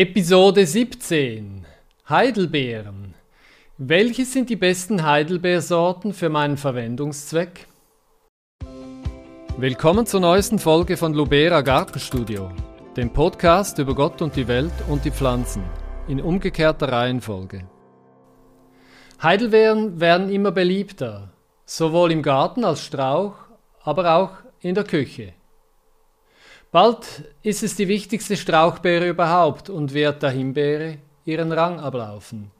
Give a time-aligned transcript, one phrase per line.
[0.00, 1.66] Episode 17
[2.08, 3.14] Heidelbeeren.
[3.78, 7.66] Welches sind die besten Heidelbeersorten für meinen Verwendungszweck?
[9.56, 12.52] Willkommen zur neuesten Folge von Lubera Gartenstudio,
[12.96, 15.64] dem Podcast über Gott und die Welt und die Pflanzen,
[16.06, 17.68] in umgekehrter Reihenfolge.
[19.20, 21.32] Heidelbeeren werden immer beliebter,
[21.64, 23.34] sowohl im Garten als Strauch,
[23.82, 24.30] aber auch
[24.60, 25.32] in der Küche.
[26.70, 32.50] Bald ist es die wichtigste Strauchbeere überhaupt und wird der Himbeere ihren Rang ablaufen.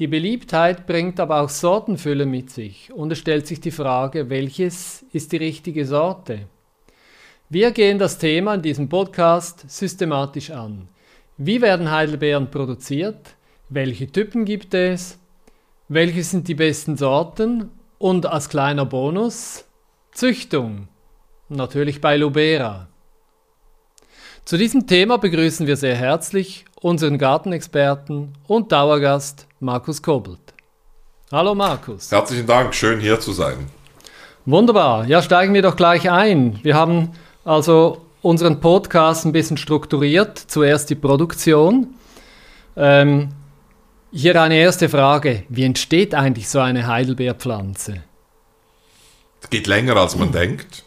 [0.00, 5.04] Die Beliebtheit bringt aber auch Sortenfülle mit sich und es stellt sich die Frage, welches
[5.12, 6.48] ist die richtige Sorte?
[7.48, 10.88] Wir gehen das Thema in diesem Podcast systematisch an.
[11.36, 13.36] Wie werden Heidelbeeren produziert?
[13.68, 15.20] Welche Typen gibt es?
[15.86, 17.70] Welche sind die besten Sorten?
[17.98, 19.64] Und als kleiner Bonus
[20.10, 20.88] Züchtung.
[21.48, 22.88] Natürlich bei Lubera.
[24.46, 30.54] Zu diesem Thema begrüßen wir sehr herzlich unseren Gartenexperten und Dauergast Markus Kobelt.
[31.32, 32.12] Hallo Markus.
[32.12, 33.66] Herzlichen Dank, schön hier zu sein.
[34.44, 35.04] Wunderbar.
[35.08, 36.60] Ja, steigen wir doch gleich ein.
[36.62, 37.10] Wir haben
[37.44, 40.38] also unseren Podcast ein bisschen strukturiert.
[40.38, 41.96] Zuerst die Produktion.
[42.76, 43.30] Ähm,
[44.12, 45.42] hier eine erste Frage.
[45.48, 48.04] Wie entsteht eigentlich so eine Heidelbeerpflanze?
[49.42, 50.85] Es geht länger, als man denkt.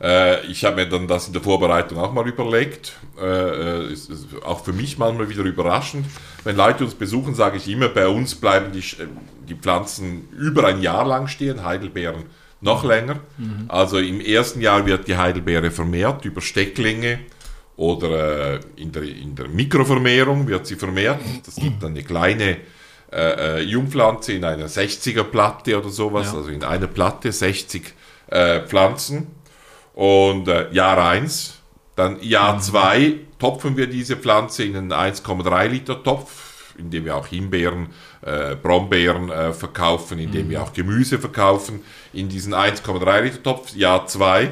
[0.00, 2.92] Äh, ich habe mir dann das in der Vorbereitung auch mal überlegt.
[3.20, 6.06] Äh, ist, ist auch für mich manchmal wieder überraschend.
[6.44, 8.84] Wenn Leute uns besuchen, sage ich immer, bei uns bleiben die,
[9.48, 12.24] die Pflanzen über ein Jahr lang stehen, Heidelbeeren
[12.60, 13.20] noch länger.
[13.38, 13.66] Mhm.
[13.68, 17.20] Also im ersten Jahr wird die Heidelbeere vermehrt über Stecklinge
[17.76, 21.20] oder äh, in, der, in der Mikrovermehrung wird sie vermehrt.
[21.44, 22.58] Das gibt dann eine kleine
[23.12, 26.38] äh, äh Jungpflanze in einer 60er Platte oder sowas, ja.
[26.38, 27.92] also in einer Platte 60
[28.28, 29.28] äh, Pflanzen.
[29.96, 31.54] Und äh, Jahr 1,
[31.96, 33.14] dann Jahr 2 mhm.
[33.38, 37.88] topfen wir diese Pflanze in einen 1,3 Liter Topf, in dem wir auch Himbeeren,
[38.20, 40.50] äh, Brombeeren äh, verkaufen, in dem mhm.
[40.50, 43.74] wir auch Gemüse verkaufen, in diesen 1,3 Liter Topf.
[43.74, 44.50] Jahr 2,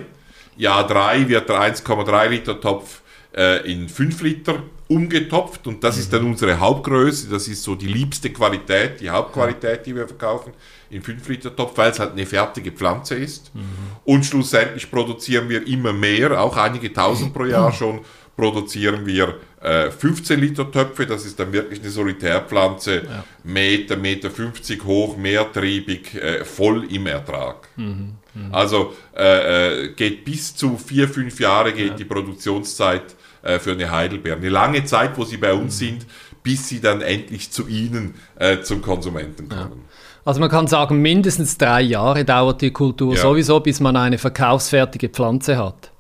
[0.57, 3.03] Jahr 3 wird der 1,3 Liter Topf
[3.37, 6.01] äh, in 5 Liter umgetopft und das mhm.
[6.01, 10.55] ist dann unsere Hauptgröße, das ist so die liebste Qualität, die Hauptqualität, die wir verkaufen
[10.91, 13.55] in 5 Liter Topf, weil es halt eine fertige Pflanze ist.
[13.55, 13.63] Mhm.
[14.05, 18.01] Und schlussendlich produzieren wir immer mehr, auch einige tausend pro Jahr schon,
[18.37, 23.25] produzieren wir äh, 15 Liter Töpfe, das ist dann wirklich eine Solitärpflanze, ja.
[23.45, 27.69] Meter, Meter 50 hoch, mehrtriebig, äh, voll im Ertrag.
[27.77, 28.15] Mhm.
[28.35, 28.55] Mhm.
[28.55, 31.95] Also äh, äh geht bis zu vier, fünf Jahre geht ja.
[31.95, 34.37] die Produktionszeit äh, für eine Heidelbeere.
[34.37, 35.87] Eine lange Zeit, wo sie bei uns mhm.
[35.87, 36.07] sind,
[36.43, 39.85] bis sie dann endlich zu Ihnen, äh, zum Konsumenten kommen.
[39.87, 40.14] Ja.
[40.25, 43.21] Also man kann sagen, mindestens drei Jahre dauert die Kultur ja.
[43.21, 45.91] sowieso, bis man eine verkaufsfertige Pflanze hat.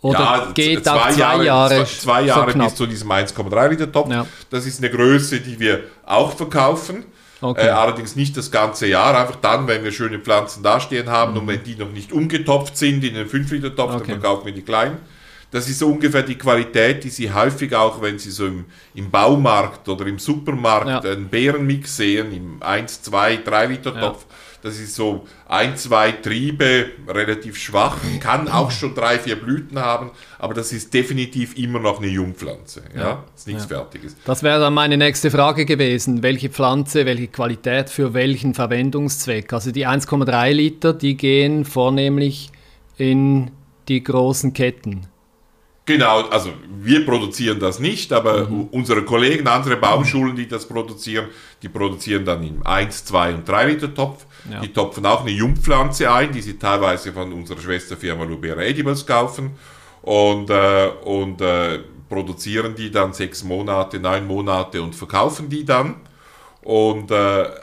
[0.00, 3.12] Oder ja, geht zwei auch zwei Jahre, Jahre, zwei, zwei Jahre so bis zu diesem
[3.12, 4.10] 1,3 Liter Topf.
[4.10, 4.26] Ja.
[4.50, 7.04] Das ist eine Größe, die wir auch verkaufen.
[7.40, 7.66] Okay.
[7.66, 11.38] Äh, allerdings nicht das ganze Jahr, einfach dann, wenn wir schöne Pflanzen dastehen haben mhm.
[11.38, 14.04] und wenn die noch nicht umgetopft sind in den 5 Liter Topf, okay.
[14.08, 14.98] dann verkaufen wir die kleinen.
[15.52, 18.64] Das ist so ungefähr die Qualität, die Sie häufig auch, wenn Sie so im,
[18.94, 21.12] im Baumarkt oder im Supermarkt ja.
[21.12, 24.24] einen Beerenmix sehen, im 1, 2, 3 Liter Topf.
[24.28, 24.34] Ja.
[24.62, 30.12] Das ist so ein, zwei Triebe, relativ schwach, kann auch schon drei, vier Blüten haben,
[30.38, 32.84] aber das ist definitiv immer noch eine Jungpflanze.
[32.94, 33.68] Ja, ja ist nichts ja.
[33.78, 34.14] Fertiges.
[34.24, 36.22] Das wäre dann meine nächste Frage gewesen.
[36.22, 39.52] Welche Pflanze, welche Qualität für welchen Verwendungszweck?
[39.52, 42.52] Also die 1,3 Liter, die gehen vornehmlich
[42.96, 43.50] in
[43.88, 45.08] die großen Ketten.
[45.84, 48.68] Genau, also wir produzieren das nicht, aber mhm.
[48.70, 51.26] unsere Kollegen, andere Baumschulen, die das produzieren,
[51.60, 54.24] die produzieren dann im 1, 2 und 3 Liter Topf.
[54.50, 54.60] Ja.
[54.60, 59.52] Die topfen auch eine Jungpflanze ein, die sie teilweise von unserer Schwesterfirma Lubera Edibles kaufen
[60.02, 65.96] und, äh, und äh, produzieren die dann sechs Monate, neun Monate und verkaufen die dann.
[66.62, 67.14] Und, äh,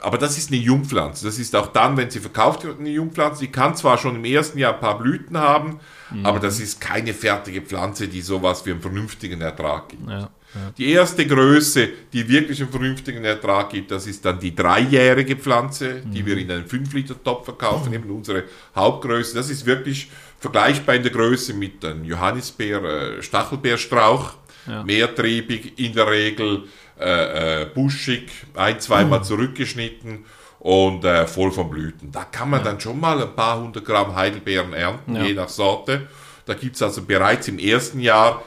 [0.02, 1.24] aber das ist eine Jungpflanze.
[1.24, 3.40] Das ist auch dann, wenn sie verkauft wird, eine Jungpflanze.
[3.40, 5.80] Die kann zwar schon im ersten Jahr ein paar Blüten haben,
[6.10, 6.26] mhm.
[6.26, 10.06] aber das ist keine fertige Pflanze, die sowas wie einen vernünftigen Ertrag gibt.
[10.06, 10.28] Ja, ja.
[10.76, 16.02] Die erste Größe, die wirklich einen vernünftigen Ertrag gibt, das ist dann die dreijährige Pflanze,
[16.04, 16.26] die mhm.
[16.26, 17.94] wir in einem 5-Liter-Topf verkaufen, mhm.
[17.94, 18.44] eben unsere
[18.76, 19.34] Hauptgröße.
[19.34, 20.10] Das ist wirklich
[20.40, 24.34] vergleichbar in der Größe mit einem Johannisbeer, äh, Stachelbeerstrauch,
[24.66, 24.82] ja.
[24.82, 26.64] mehrtriebig in der Regel
[27.00, 29.24] äh, äh, buschig, ein, zweimal mhm.
[29.24, 30.24] zurückgeschnitten
[30.58, 32.12] und äh, voll von Blüten.
[32.12, 32.66] Da kann man ja.
[32.66, 35.24] dann schon mal ein paar hundert Gramm Heidelbeeren ernten, ja.
[35.24, 36.08] je nach Sorte.
[36.46, 38.42] Da gibt es also bereits im ersten Jahr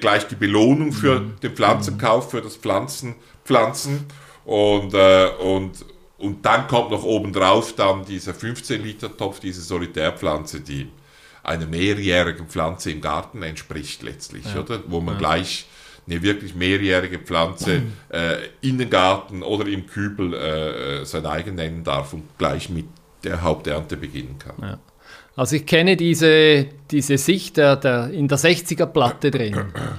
[0.00, 1.40] gleich die Belohnung für mhm.
[1.42, 3.14] den Pflanzenkauf, für das Pflanzen,
[3.44, 4.06] Pflanzen.
[4.44, 5.84] Und, äh, und,
[6.18, 10.88] und dann kommt noch obendrauf dann dieser 15-Liter-Topf, diese Solitärpflanze, die
[11.42, 14.60] einer mehrjährigen Pflanze im Garten entspricht letztlich, ja.
[14.60, 14.82] oder?
[14.86, 15.66] Wo man gleich
[16.06, 21.54] eine wirklich mehrjährige Pflanze äh, in den Garten oder im Kübel äh, äh, sein eigen
[21.54, 22.86] nennen darf und gleich mit
[23.22, 24.56] der Haupternte beginnen kann.
[24.60, 24.78] Ja.
[25.36, 29.56] Also ich kenne diese, diese Sicht der, der, in der 60er-Platte drin.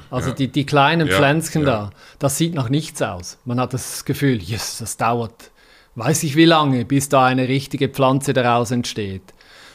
[0.09, 0.35] Also ja.
[0.35, 1.89] die, die kleinen ja, Pflänzchen da.
[2.19, 3.37] Das sieht nach nichts aus.
[3.43, 5.51] Man hat das Gefühl, yes, das dauert
[5.95, 9.33] weiß ich wie lange, bis da eine richtige Pflanze daraus entsteht.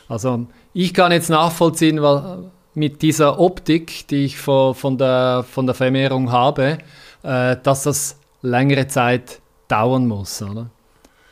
[0.08, 5.66] Also ich kann jetzt nachvollziehen, weil mit dieser Optik, die ich von, von, der, von
[5.66, 6.78] der Vermehrung habe,
[7.22, 10.70] äh, dass das längere Zeit dauern muss, oder?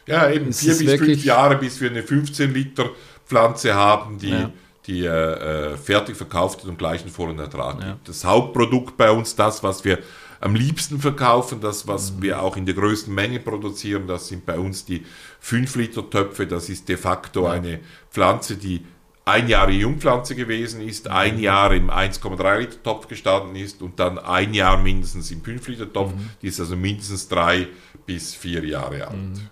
[0.06, 2.90] Ja, eben vier bis fünf Jahre, bis wir eine 15 Liter
[3.26, 4.50] Pflanze haben, die, ja.
[4.86, 7.92] die äh, äh, fertig verkauft wird und gleichen vollen Ertrag ja.
[7.92, 8.08] gibt.
[8.08, 9.98] Das Hauptprodukt bei uns, das, was wir
[10.40, 12.22] am liebsten verkaufen, das, was mhm.
[12.22, 15.04] wir auch in der größten Menge produzieren, das sind bei uns die
[15.40, 16.46] 5 Liter Töpfe.
[16.46, 17.52] Das ist de facto ja.
[17.52, 17.80] eine
[18.10, 18.84] Pflanze, die
[19.28, 21.42] ein Jahr Jungpflanze gewesen ist, ein mhm.
[21.42, 25.92] Jahr im 1,3 Liter Topf gestanden ist und dann ein Jahr mindestens im 5 Liter
[25.92, 26.12] Topf.
[26.14, 26.30] Mhm.
[26.42, 27.68] Die ist also mindestens drei
[28.06, 29.16] bis vier Jahre alt.
[29.16, 29.48] Mhm.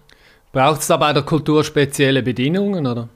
[0.52, 3.08] Braucht es da bei der Kultur spezielle Bedingungen, oder?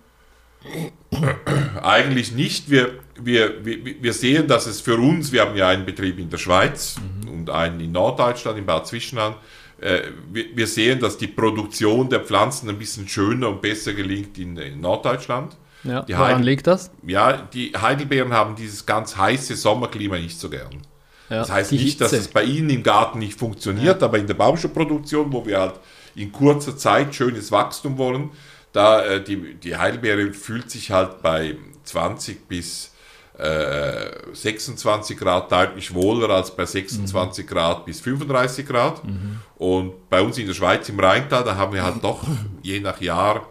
[1.82, 2.70] Eigentlich nicht.
[2.70, 6.28] Wir, wir, wir, wir sehen, dass es für uns, wir haben ja einen Betrieb in
[6.28, 7.30] der Schweiz mhm.
[7.30, 9.34] und einen in Norddeutschland, in Bad Zwischenahn.
[9.80, 14.58] Äh, wir, sehen, dass die Produktion der Pflanzen ein bisschen schöner und besser gelingt in,
[14.58, 15.56] in Norddeutschland.
[15.84, 16.90] Ja, die woran Heidel liegt das?
[17.06, 20.82] Ja, die Heidelbeeren haben dieses ganz heiße Sommerklima nicht so gern.
[21.28, 21.98] Ja, das heißt nicht, Hitze.
[21.98, 24.06] dass es bei Ihnen im Garten nicht funktioniert, ja.
[24.06, 25.74] aber in der Baumschulproduktion, wo wir halt
[26.16, 28.30] in kurzer Zeit schönes Wachstum wollen,
[28.72, 32.92] da äh, die, die Heidelbeere fühlt sich halt bei 20 bis
[33.38, 37.48] äh, 26 Grad deutlich wohler als bei 26 mhm.
[37.48, 39.04] Grad bis 35 Grad.
[39.04, 39.40] Mhm.
[39.56, 42.22] Und bei uns in der Schweiz im Rheintal, da haben wir halt doch
[42.62, 43.46] je nach Jahr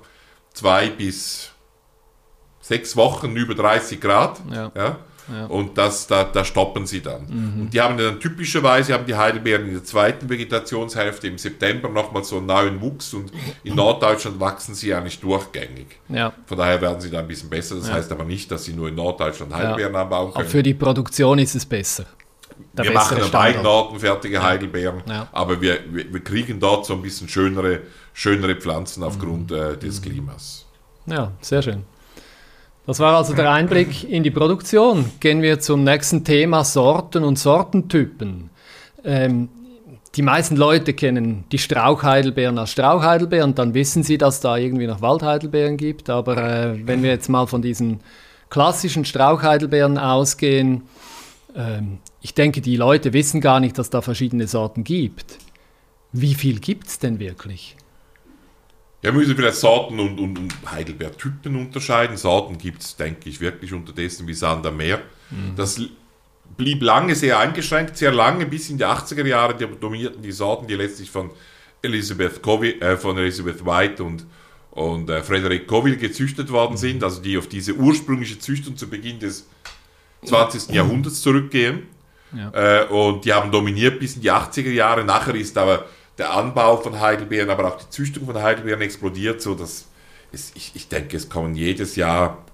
[0.54, 1.52] zwei bis
[2.69, 4.39] sechs Wochen über 30 Grad.
[4.54, 4.71] Ja.
[4.75, 4.98] ja?
[5.48, 7.25] Und das, da, da stoppen sie dann.
[7.27, 7.62] Mhm.
[7.62, 12.24] Und die haben dann typischerweise, haben die Heidelbeeren in der zweiten Vegetationshälfte im September nochmal
[12.24, 13.31] so einen neuen Wuchs und
[13.63, 16.00] in Norddeutschland wachsen sie ja nicht durchgängig.
[16.10, 16.33] Ja.
[16.48, 17.75] Von daher werden sie dann ein bisschen besser.
[17.75, 17.94] Das ja.
[17.94, 20.01] heißt aber nicht, dass sie nur in Norddeutschland Heidelbeeren ja.
[20.01, 20.44] anbauen können.
[20.44, 22.06] Aber für die Produktion ist es besser.
[22.74, 26.94] Der wir machen an beiden Orten fertige Heidelbeeren, aber wir, wir, wir, kriegen dort so
[26.94, 27.81] ein bisschen schönere,
[28.13, 29.57] schönere Pflanzen aufgrund mhm.
[29.57, 30.66] äh, des Klimas.
[31.06, 31.86] Ja, sehr schön.
[32.89, 35.12] Das war also der Einblick in die Produktion.
[35.19, 38.50] Gehen wir zum nächsten Thema Sorten und Sortentypen.
[39.03, 39.50] Ähm,
[40.15, 45.03] die meisten Leute kennen die Strauchheidelbeeren als Strauchheidelbeeren, dann wissen sie, dass da irgendwie noch
[45.03, 46.09] Waldheidelbeeren gibt.
[46.09, 48.00] Aber äh, wenn wir jetzt mal von diesen
[48.50, 50.81] klassischen Strauchheidelbeeren ausgehen,
[51.56, 55.38] ähm, ich denke, die Leute wissen gar nicht, dass da verschiedene Sorten gibt.
[56.12, 57.75] Wie viel gibt es denn wirklich?
[59.01, 62.18] Ja, wir müssen vielleicht Sorten und, und, und Heidelbeer-Typen unterscheiden.
[62.18, 65.00] Sorten gibt es, denke ich, wirklich unterdessen wie Sand am Meer.
[65.30, 65.56] Mhm.
[65.56, 65.80] Das
[66.57, 70.75] blieb lange sehr eingeschränkt, sehr lange, bis in die 80er Jahre dominierten die Sorten, die
[70.75, 71.31] letztlich von
[71.81, 74.25] Elizabeth, Covey, äh, von Elizabeth White und,
[74.72, 76.78] und äh, Frederick Coville gezüchtet worden mhm.
[76.78, 79.48] sind, also die auf diese ursprüngliche Züchtung zu Beginn des
[80.25, 80.75] 20.
[80.75, 81.84] Jahrhunderts zurückgehen.
[82.36, 82.81] Ja.
[82.81, 85.06] Äh, und die haben dominiert bis in die 80er Jahre.
[85.06, 85.86] Nachher ist aber
[86.19, 89.88] der Anbau von Heidelbeeren, aber auch die Züchtung von Heidelbeeren explodiert, so dass
[90.31, 92.45] es, ich, ich denke, es kommen jedes Jahr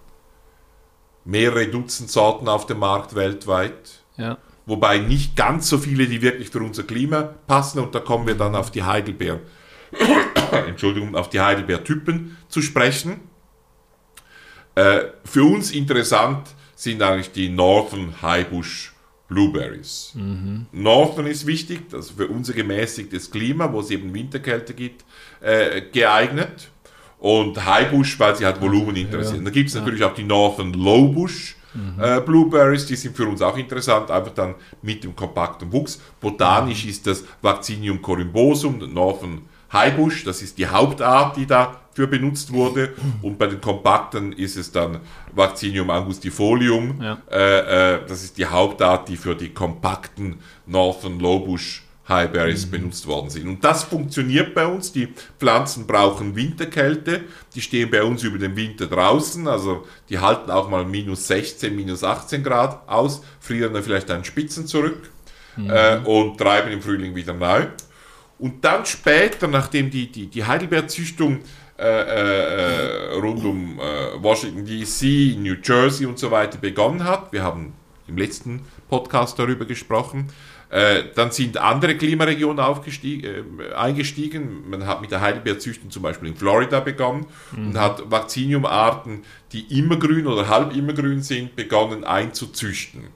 [1.25, 4.03] mehrere Dutzend Sorten auf den Markt weltweit.
[4.17, 4.37] Ja.
[4.65, 7.79] Wobei nicht ganz so viele, die wirklich für unser Klima passen.
[7.79, 9.39] Und da kommen wir dann auf die Heidelbeer,
[10.67, 13.21] Entschuldigung, auf die Heidelbeertypen zu sprechen.
[14.75, 18.94] Äh, für uns interessant sind eigentlich die Northern Highbush
[19.27, 20.11] Blueberries.
[20.13, 20.67] Mhm.
[20.71, 25.03] Northern ist wichtig, das ist für unser gemäßigtes Klima, wo es eben Winterkälte gibt,
[25.41, 26.69] äh, geeignet.
[27.17, 29.37] Und Highbush, weil sie halt Volumen interessieren.
[29.37, 29.43] Ja.
[29.45, 32.01] Dann gibt es natürlich auch die Northern Lowbush mhm.
[32.01, 35.99] äh, Blueberries, die sind für uns auch interessant, einfach dann mit dem kompakten Wuchs.
[36.19, 36.89] Botanisch mhm.
[36.89, 39.41] ist das Vaccinium corymbosum, Northern
[39.71, 41.45] Highbush, das ist die Hauptart, die
[41.95, 42.93] dafür benutzt wurde.
[43.21, 44.99] Und bei den kompakten ist es dann
[45.33, 47.01] Vaccinium angustifolium.
[47.01, 47.17] Ja.
[47.31, 52.71] Äh, äh, das ist die Hauptart, die für die kompakten Northern Lowbush Highberries mhm.
[52.71, 53.47] benutzt worden sind.
[53.47, 54.91] Und das funktioniert bei uns.
[54.91, 55.07] Die
[55.39, 57.21] Pflanzen brauchen Winterkälte.
[57.55, 59.47] Die stehen bei uns über den Winter draußen.
[59.47, 64.23] Also die halten auch mal minus 16, minus 18 Grad aus, frieren dann vielleicht einen
[64.23, 65.09] Spitzen zurück
[65.55, 65.71] mhm.
[65.71, 67.65] äh, und treiben im Frühling wieder neu.
[68.37, 71.39] Und dann später, nachdem die, die, die Heidelbeerzüchtung
[71.77, 77.43] äh, äh, rund um äh, Washington DC, New Jersey und so weiter begonnen hat, wir
[77.43, 77.73] haben
[78.07, 80.29] im letzten Podcast darüber gesprochen,
[80.69, 84.69] äh, dann sind andere Klimaregionen äh, eingestiegen.
[84.69, 87.67] Man hat mit der Heidelbeerzüchtung zum Beispiel in Florida begonnen mhm.
[87.67, 93.07] und hat Vacciniumarten, die immergrün oder halb immergrün sind, begonnen einzuzüchten.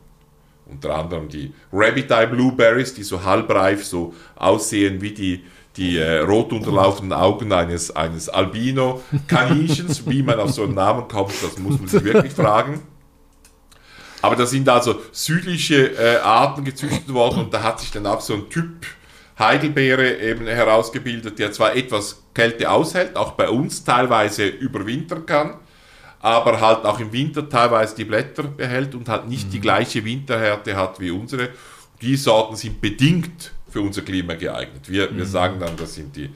[0.69, 5.43] Unter anderem die Rabbit Eye Blueberries, die so halbreif so aussehen wie die,
[5.77, 10.05] die äh, rot unterlaufenden Augen eines, eines Albino-Kaninchens.
[10.09, 12.81] wie man auf so einen Namen kommt, das muss man sich wirklich fragen.
[14.21, 18.21] Aber da sind also südliche äh, Arten gezüchtet worden und da hat sich dann auch
[18.21, 18.85] so ein Typ
[19.39, 25.55] Heidelbeere eben herausgebildet, der zwar etwas Kälte aushält, auch bei uns teilweise überwintern kann,
[26.19, 29.51] aber halt auch im Winter teilweise die Blätter behält und halt nicht mhm.
[29.51, 31.49] die gleiche Winterhärte hat wie unsere.
[32.01, 34.89] Die Sorten sind bedingt für unser Klima geeignet.
[34.89, 35.17] Wir, mhm.
[35.17, 36.29] wir sagen dann, das sind die,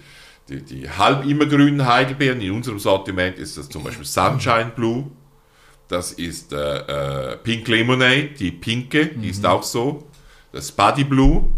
[0.48, 2.40] die, die halb immergrünen Heidelbeeren.
[2.42, 5.12] In unserem Sortiment ist das zum Beispiel Sunshine Blue.
[5.90, 9.50] Das ist äh, äh, Pink Lemonade, die pinke, die ist mhm.
[9.50, 10.08] auch so.
[10.52, 11.52] Das Buddy Blue.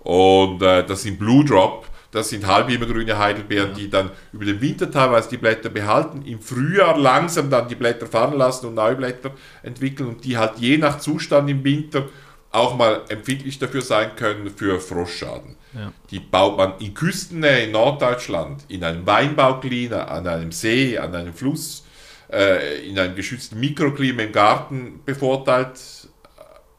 [0.00, 1.89] Und äh, das sind Blue Drop.
[2.12, 3.76] Das sind halbimmergrüne Heidelbeeren, ja.
[3.76, 8.06] die dann über den Winter teilweise die Blätter behalten, im Frühjahr langsam dann die Blätter
[8.06, 9.30] fallen lassen und neue Blätter
[9.62, 12.08] entwickeln und die halt je nach Zustand im Winter
[12.50, 15.56] auch mal empfindlich dafür sein können für Frostschaden.
[15.72, 15.92] Ja.
[16.10, 21.32] Die baut man in Küstennähe in Norddeutschland, in einem Weinbauklima, an einem See, an einem
[21.32, 21.84] Fluss,
[22.32, 25.78] äh, in einem geschützten Mikroklima im Garten bevorteilt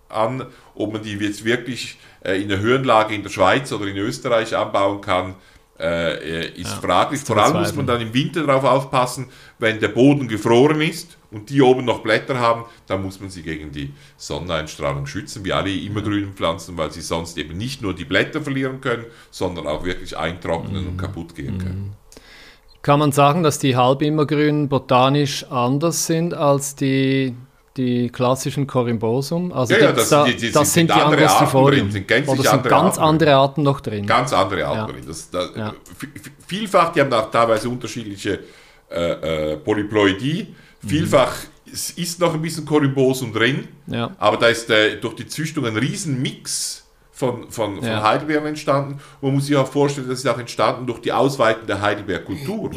[0.09, 0.45] an.
[0.75, 4.55] Ob man die jetzt wirklich äh, in der Höhenlage in der Schweiz oder in Österreich
[4.55, 5.35] anbauen kann,
[5.79, 7.21] äh, ist ja, fraglich.
[7.21, 11.49] Vor allem muss man dann im Winter darauf aufpassen, wenn der Boden gefroren ist und
[11.49, 15.73] die oben noch Blätter haben, dann muss man sie gegen die Sonneneinstrahlung schützen, wie alle
[15.73, 20.15] immergrünen Pflanzen, weil sie sonst eben nicht nur die Blätter verlieren können, sondern auch wirklich
[20.15, 20.87] eintrocknen mm.
[20.89, 21.79] und kaputt gehen können.
[21.79, 21.93] Mhm.
[22.83, 27.35] Kann man sagen, dass die halbimmergrünen botanisch anders sind als die
[27.77, 29.51] die klassischen Corimbosum.
[29.53, 31.91] Also ja, ja, das, da, die, die, das sind, sind die Angustifolium.
[31.91, 34.05] Sind Oder sind andere ganz Arten andere Arten noch drin?
[34.05, 34.87] Ganz andere Arten ja.
[34.87, 35.03] drin.
[35.07, 35.73] Das, das, ja.
[36.45, 38.39] Vielfach, die haben auch teilweise unterschiedliche
[38.89, 40.53] äh, äh, Polyploidie.
[40.81, 40.87] Mhm.
[40.87, 41.33] Vielfach
[41.65, 41.71] mhm.
[41.73, 44.11] ist noch ein bisschen Corimbosum drin, ja.
[44.17, 48.03] aber da ist äh, durch die Züchtung ein Riesenmix von, von, von ja.
[48.03, 48.99] Heidelbeeren entstanden.
[49.21, 52.71] Man muss sich auch vorstellen, das ist auch entstanden durch die Ausweitung der Heidelbeerkultur.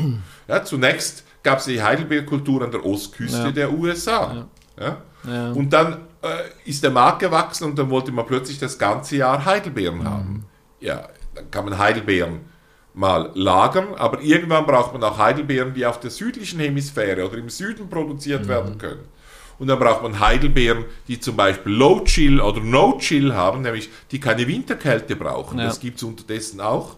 [0.48, 4.46] ja, zunächst gab es die Heidelbeerkultur an der Ostküste der USA.
[4.78, 5.02] Ja?
[5.26, 5.52] ja.
[5.52, 9.44] Und dann äh, ist der Markt gewachsen und dann wollte man plötzlich das ganze Jahr
[9.44, 10.04] Heidelbeeren mhm.
[10.04, 10.44] haben.
[10.80, 12.40] Ja, dann kann man Heidelbeeren
[12.94, 17.48] mal lagern, aber irgendwann braucht man auch Heidelbeeren, die auf der südlichen Hemisphäre oder im
[17.50, 18.48] Süden produziert mhm.
[18.48, 19.08] werden können.
[19.58, 23.88] Und dann braucht man Heidelbeeren, die zum Beispiel Low Chill oder No Chill haben, nämlich
[24.10, 25.58] die keine Winterkälte brauchen.
[25.58, 25.66] Ja.
[25.66, 26.96] Das gibt es unterdessen auch.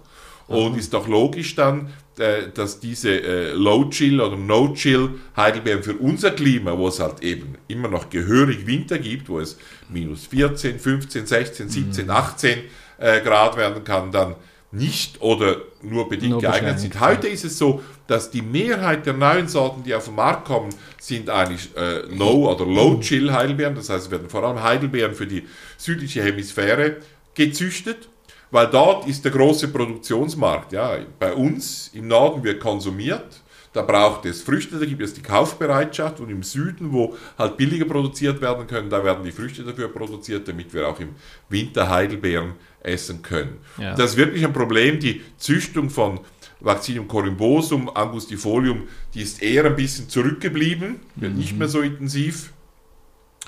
[0.49, 0.79] Und mhm.
[0.79, 6.89] ist doch logisch dann, dass diese äh, Low-Chill oder No-Chill Heidelbeeren für unser Klima, wo
[6.89, 9.59] es halt eben immer noch gehörig Winter gibt, wo es
[9.91, 12.59] minus 14, 15, 16, 17, 18
[12.99, 14.35] äh, Grad werden kann, dann
[14.73, 16.99] nicht oder nur bedingt nur geeignet sind.
[17.01, 20.71] Heute ist es so, dass die Mehrheit der neuen Sorten, die auf den Markt kommen,
[20.99, 23.75] sind eigentlich äh, No- oder Low-Chill Heidelbeeren.
[23.75, 25.45] Das heißt, es werden vor allem Heidelbeeren für die
[25.77, 26.97] südliche Hemisphäre
[27.35, 28.09] gezüchtet
[28.51, 30.73] weil dort ist der große Produktionsmarkt.
[30.73, 35.23] Ja, bei uns im Norden wird konsumiert, da braucht es Früchte, da gibt es die
[35.23, 39.89] Kaufbereitschaft und im Süden, wo halt billiger produziert werden können, da werden die Früchte dafür
[39.89, 41.11] produziert, damit wir auch im
[41.51, 43.59] Winter Heidelbeeren essen können.
[43.77, 43.95] Ja.
[43.95, 46.21] Das ist wirklich ein Problem, die Züchtung von
[46.61, 51.39] Vaccinium corymbosum, angustifolium, die ist eher ein bisschen zurückgeblieben, wird mhm.
[51.39, 52.55] nicht mehr so intensiv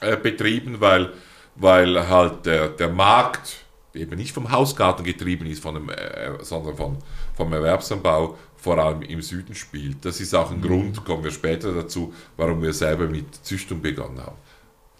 [0.02, 1.12] äh, betrieben, weil,
[1.56, 3.64] weil halt der, der Markt
[3.98, 6.96] eben nicht vom Hausgarten getrieben ist, von dem, äh, sondern von,
[7.36, 10.04] vom Erwerbsanbau vor allem im Süden spielt.
[10.04, 10.62] Das ist auch ein mhm.
[10.62, 14.36] Grund, kommen wir später dazu, warum wir selber mit Züchtung begonnen haben.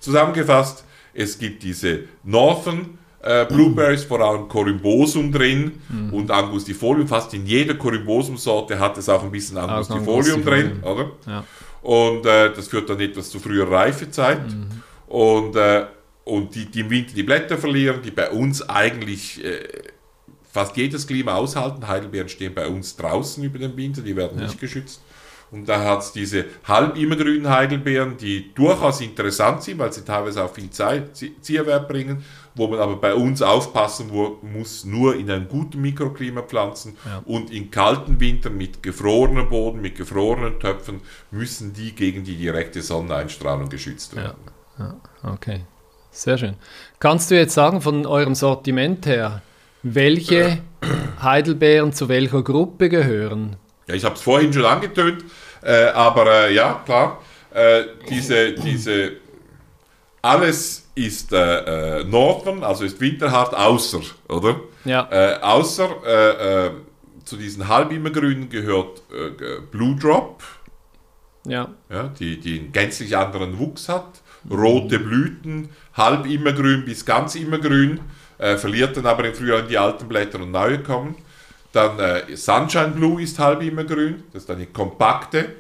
[0.01, 6.15] Zusammengefasst, es gibt diese Northern äh, Blueberries, vor allem Corymbosum drin mhm.
[6.15, 7.09] und Angustifolium.
[7.09, 11.11] Fast in jeder Corymbosum-Sorte hat es auch ein bisschen Angustifolium, drin, oder?
[11.27, 11.45] Ja.
[11.83, 14.47] Und äh, das führt dann etwas zu früher Reifezeit.
[14.47, 14.83] Mhm.
[15.09, 15.87] Und äh,
[16.29, 19.67] und die, die im Winter die Blätter verlieren, die bei uns eigentlich äh,
[20.51, 21.89] fast jedes Klima aushalten.
[21.89, 24.47] Heidelbeeren stehen bei uns draußen über den Winter, die werden ja.
[24.47, 25.01] nicht geschützt.
[25.51, 30.45] Und da hat es diese halb immergrünen Heidelbeeren, die durchaus interessant sind, weil sie teilweise
[30.45, 32.23] auch viel Zeit, Zierwert bringen,
[32.55, 34.11] wo man aber bei uns aufpassen
[34.43, 36.99] muss, nur in einem guten Mikroklima pflanzen.
[37.07, 37.23] Ja.
[37.25, 42.83] Und in kalten Wintern mit gefrorenem Boden, mit gefrorenen Töpfen, müssen die gegen die direkte
[42.83, 44.43] Sonneneinstrahlung geschützt werden.
[44.79, 45.01] Ja.
[45.23, 45.33] Ja.
[45.33, 45.63] Okay.
[46.19, 46.57] Sehr schön.
[46.99, 49.41] Kannst du jetzt sagen, von eurem Sortiment her,
[49.85, 50.59] welche
[51.23, 53.55] Heidelbeeren zu welcher Gruppe gehören?
[53.87, 55.25] Ja, ich habe es vorhin schon angetönt,
[55.63, 57.23] äh, aber äh, ja, klar,
[57.55, 59.13] äh, diese, diese,
[60.21, 64.57] alles ist äh, äh, Northern, also ist winterhart, außer, oder?
[64.85, 65.09] Ja.
[65.13, 66.73] Äh, außer
[67.25, 69.03] zu diesen halbimmergrünen gehört
[69.71, 70.43] Blue Drop,
[71.47, 71.69] ja.
[71.89, 74.21] Ja, die, die einen gänzlich anderen Wuchs hat
[74.51, 78.01] rote Blüten, halb immergrün bis ganz immergrün,
[78.39, 81.17] äh, verliert dann aber im Frühjahr die alten Blätter und neue kommen.
[81.73, 85.57] Dann äh, Sunshine Blue ist halb immergrün, das ist eine kompakte.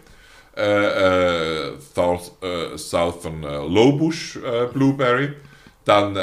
[0.59, 4.41] Äh, äh, South, äh, Southern äh, Lowbush
[4.75, 5.35] Blueberry.
[5.85, 6.15] Dann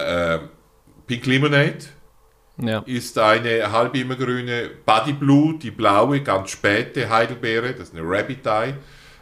[1.07, 1.77] Pink Lemonade
[2.61, 2.83] Ja.
[2.85, 8.45] ist eine halb immergrüne Buddy Blue, die blaue, ganz späte Heidelbeere, das ist eine Rabbit
[8.45, 8.73] Eye.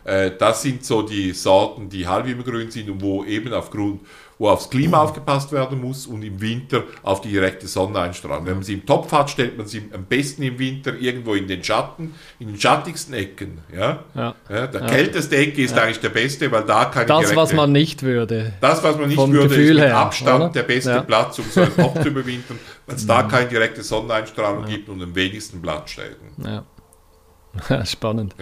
[0.05, 4.01] Äh, das sind so die Sorten, die halb immergrün sind und wo eben aufgrund,
[4.37, 8.45] wo aufs Klima aufgepasst werden muss und im Winter auf die direkte Sonneneinstrahlung.
[8.45, 11.47] Wenn man sie im Topf hat, stellt man sie am besten im Winter irgendwo in
[11.47, 13.59] den Schatten, in den schattigsten Ecken.
[13.73, 14.03] Ja?
[14.15, 14.35] Ja.
[14.49, 17.71] Ja, der kälteste Ecke ist eigentlich der beste, weil da keine Das, direkte, was man
[17.71, 18.53] nicht würde.
[18.59, 20.49] das, was man nicht würde, ist Gefühl mit her, Abstand oder?
[20.49, 21.01] der beste Ja.
[21.03, 25.01] Platz, um so einen Topf zu überwintern, weil es da keine direkte Sonneneinstrahlung gibt und
[25.01, 26.33] am wenigsten Blattschäden.
[26.43, 27.85] Ja.
[27.85, 28.35] Spannend.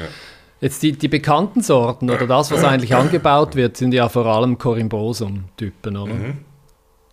[0.62, 4.60] Jetzt die, die bekannten Sorten oder das, was eigentlich angebaut wird, sind ja vor allem
[4.60, 6.14] Corymbosum-Typen, oder?
[6.14, 6.38] Mhm.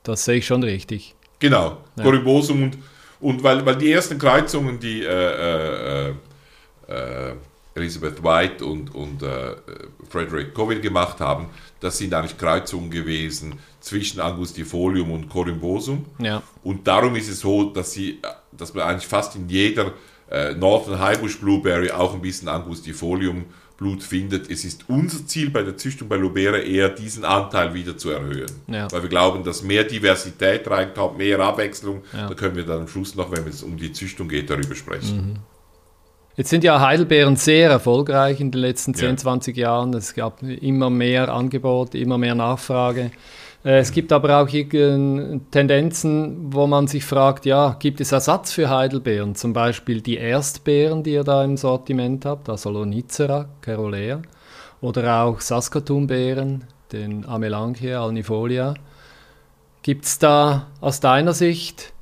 [0.03, 1.15] Das sehe ich schon richtig.
[1.39, 2.05] Genau, Ja.
[2.05, 2.79] Corymbosum und,
[3.21, 6.15] und weil, weil die ersten Kreuzungen, die äh, äh,
[6.89, 7.35] äh,
[7.75, 9.55] Elizabeth White und, und äh,
[10.11, 11.47] Frederick Covey gemacht haben,
[11.81, 16.05] das sind eigentlich Kreuzungen gewesen zwischen Angustifolium und Corymbosum.
[16.19, 16.43] Ja.
[16.65, 18.21] Und darum ist es so, dass, sie,
[18.53, 19.93] dass man eigentlich fast in jeder
[20.31, 23.47] äh, Northern Highbush Blueberry auch ein bisschen Angustifolium
[23.79, 24.51] Blut findet.
[24.51, 28.51] Es ist unser Ziel bei der Züchtung bei Lubera eher diesen Anteil wieder zu erhöhen.
[28.67, 28.91] Ja.
[28.91, 32.03] Weil wir glauben, dass mehr Diversität reinkommt, mehr Abwechslung.
[32.13, 32.27] Ja.
[32.27, 35.39] Da können wir dann am Schluss noch, wenn es um die Züchtung geht, darüber sprechen.
[36.37, 39.17] Jetzt sind ja Heidelbeeren sehr erfolgreich in den letzten 10, Ja.
[39.17, 39.95] 20 Jahren.
[39.95, 43.13] Es gab immer mehr Angebot, immer mehr Nachfrage.
[43.65, 44.49] Äh, Es gibt aber auch
[45.51, 49.35] Tendenzen, wo man sich fragt, ja, gibt es Ersatz für Heidelbeeren?
[49.35, 54.23] Zum Beispiel die Erstbeeren, die ihr da im Sortiment habt, also Lonicera, Carolea,
[54.81, 58.75] oder auch Saskatoon-Beeren, den Amelanchier, Alnifolia.
[59.83, 61.93] Gibt es da aus deiner Sicht,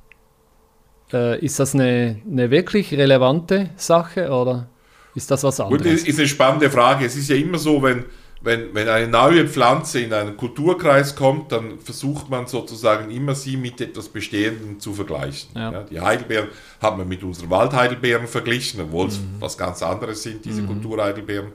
[1.13, 4.69] äh, ist das eine, eine wirklich relevante Sache oder
[5.15, 6.01] ist das was Gut, anderes?
[6.01, 7.07] das ist eine spannende Frage.
[7.07, 8.05] Es ist ja immer so, wenn,
[8.43, 13.57] wenn, wenn eine neue Pflanze in einen Kulturkreis kommt, dann versucht man sozusagen immer sie
[13.57, 15.51] mit etwas Bestehendem zu vergleichen.
[15.55, 15.73] Ja.
[15.73, 16.49] Ja, die Heidelbeeren
[16.81, 21.53] haben wir mit unseren Waldheidelbeeren verglichen, obwohl es was ganz anderes sind, diese Kulturheidelbeeren.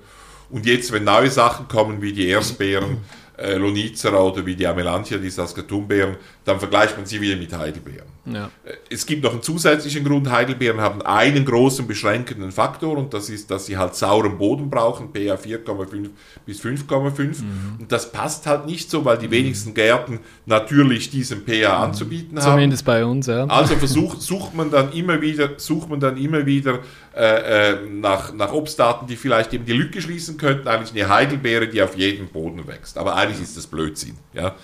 [0.50, 2.98] Und jetzt, wenn neue Sachen kommen, wie die Erstbeeren,
[3.38, 8.08] äh, Lonicera oder wie die Amelanthia, die Saskatoonbeeren, dann vergleicht man sie wieder mit Heidelbeeren.
[8.25, 8.51] Ja.
[8.89, 10.29] Es gibt noch einen zusätzlichen Grund.
[10.29, 15.10] Heidelbeeren haben einen großen beschränkenden Faktor und das ist, dass sie halt sauren Boden brauchen,
[15.10, 16.10] pH 4,5
[16.45, 17.41] bis 5,5.
[17.79, 22.51] Und das passt halt nicht so, weil die wenigsten Gärten natürlich diesen pH anzubieten haben.
[22.51, 23.45] Zumindest bei uns, ja.
[23.45, 26.79] Also versucht, sucht man dann immer wieder, sucht man dann immer wieder
[27.15, 30.67] äh, äh, nach, nach Obstarten, die vielleicht eben die Lücke schließen könnten.
[30.67, 32.99] Eigentlich eine Heidelbeere, die auf jedem Boden wächst.
[32.99, 34.15] Aber eigentlich ist das Blödsinn.
[34.34, 34.55] Ja?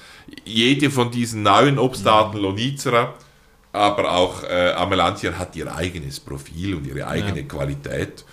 [0.46, 3.16] Jede von diesen neuen Obstarten, Lonicera,
[3.78, 8.26] aber auch äh, Amelanthia hat ihr eigenes Profil und ihre eigene Qualität.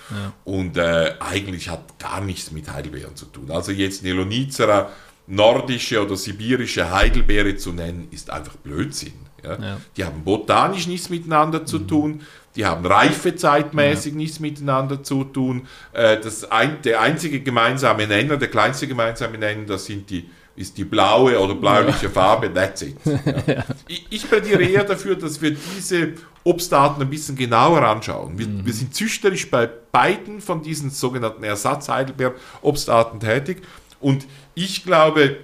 [0.45, 3.51] Und äh, eigentlich hat gar nichts mit Heidelbeeren zu tun.
[3.51, 4.91] Also jetzt eine Lonicera
[5.27, 9.15] nordische oder sibirische Heidelbeere zu nennen, ist einfach Blödsinn.
[9.43, 9.59] Ja?
[9.61, 9.81] Ja.
[9.97, 12.23] Die haben botanisch nichts miteinander zu tun,
[12.57, 15.67] die haben reifezeitmäßig nichts miteinander zu tun.
[15.93, 20.79] Äh, das ein, der einzige gemeinsame Nenner, der kleinste gemeinsame Nenner, das sind die, ist
[20.79, 22.97] die blaue oder bläuliche Farbe, that's it.
[23.47, 23.65] Ja.
[23.89, 26.15] Ich, ich plädiere eher dafür, dass wir diese
[26.45, 28.39] Obstarten ein bisschen genauer anschauen.
[28.39, 33.63] Wir, wir sind züchterisch bei beiden von diesen sogenannten Ersatz-Heidelbeer-Obstarten tätig
[34.01, 35.39] und ich glaube,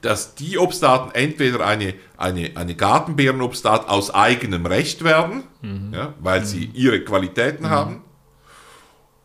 [0.00, 5.44] dass die Obstarten entweder eine, eine, eine Gartenbeerenobstat aus eigenem Recht werden,
[5.92, 8.02] ja, weil sie ihre Qualitäten haben,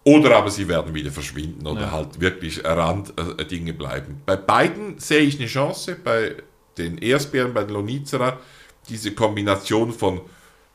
[0.07, 1.91] oder aber sie werden wieder verschwinden oder Ja.
[1.91, 4.21] halt wirklich Randdinge äh, bleiben.
[4.25, 6.35] Bei beiden sehe ich eine Chance, bei
[6.77, 8.39] den Erstbeeren, bei den Lonicera,
[8.87, 10.21] diese Kombination von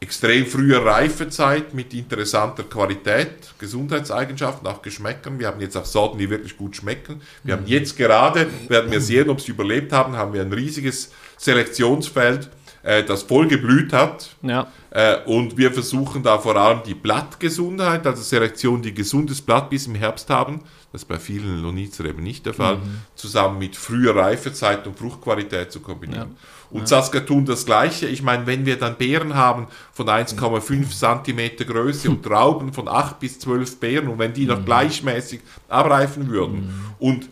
[0.01, 5.39] extrem früher Reifezeit mit interessanter Qualität, Gesundheitseigenschaften, auch Geschmäckern.
[5.39, 7.23] Wir haben jetzt auch Sorten, die wirklich gut schmecken.
[7.43, 11.11] Wir haben jetzt gerade, werden wir sehen, ob sie überlebt haben, haben wir ein riesiges
[11.39, 12.51] Selektionsfeld,
[12.83, 14.31] äh, das voll geblüht hat.
[14.43, 19.71] Ja, Äh, und wir versuchen da vor allem die Blattgesundheit, also Selektion, die gesundes Blatt
[19.71, 20.61] bis im Herbst haben,
[20.93, 22.79] das ist bei vielen Lonizer eben nicht der Fall,
[23.15, 26.37] zusammen mit früher Reifezeit und Fruchtqualität zu kombinieren.
[26.71, 28.07] Und Saskatoon das gleiche.
[28.07, 33.19] Ich meine, wenn wir dann Beeren haben von 1,5 Zentimeter Größe und Trauben von 8
[33.21, 37.29] bis 12 Beeren und wenn die noch gleichmäßig abreifen würden und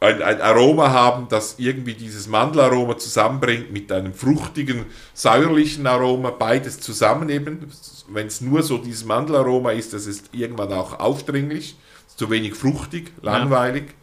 [0.00, 6.80] ein, ein Aroma haben, das irgendwie dieses Mandelaroma zusammenbringt mit einem fruchtigen, säuerlichen Aroma, beides
[6.80, 7.70] zusammen eben.
[8.08, 11.76] Wenn es nur so dieses Mandelaroma ist, das ist irgendwann auch aufdringlich,
[12.16, 13.94] zu wenig fruchtig, langweilig.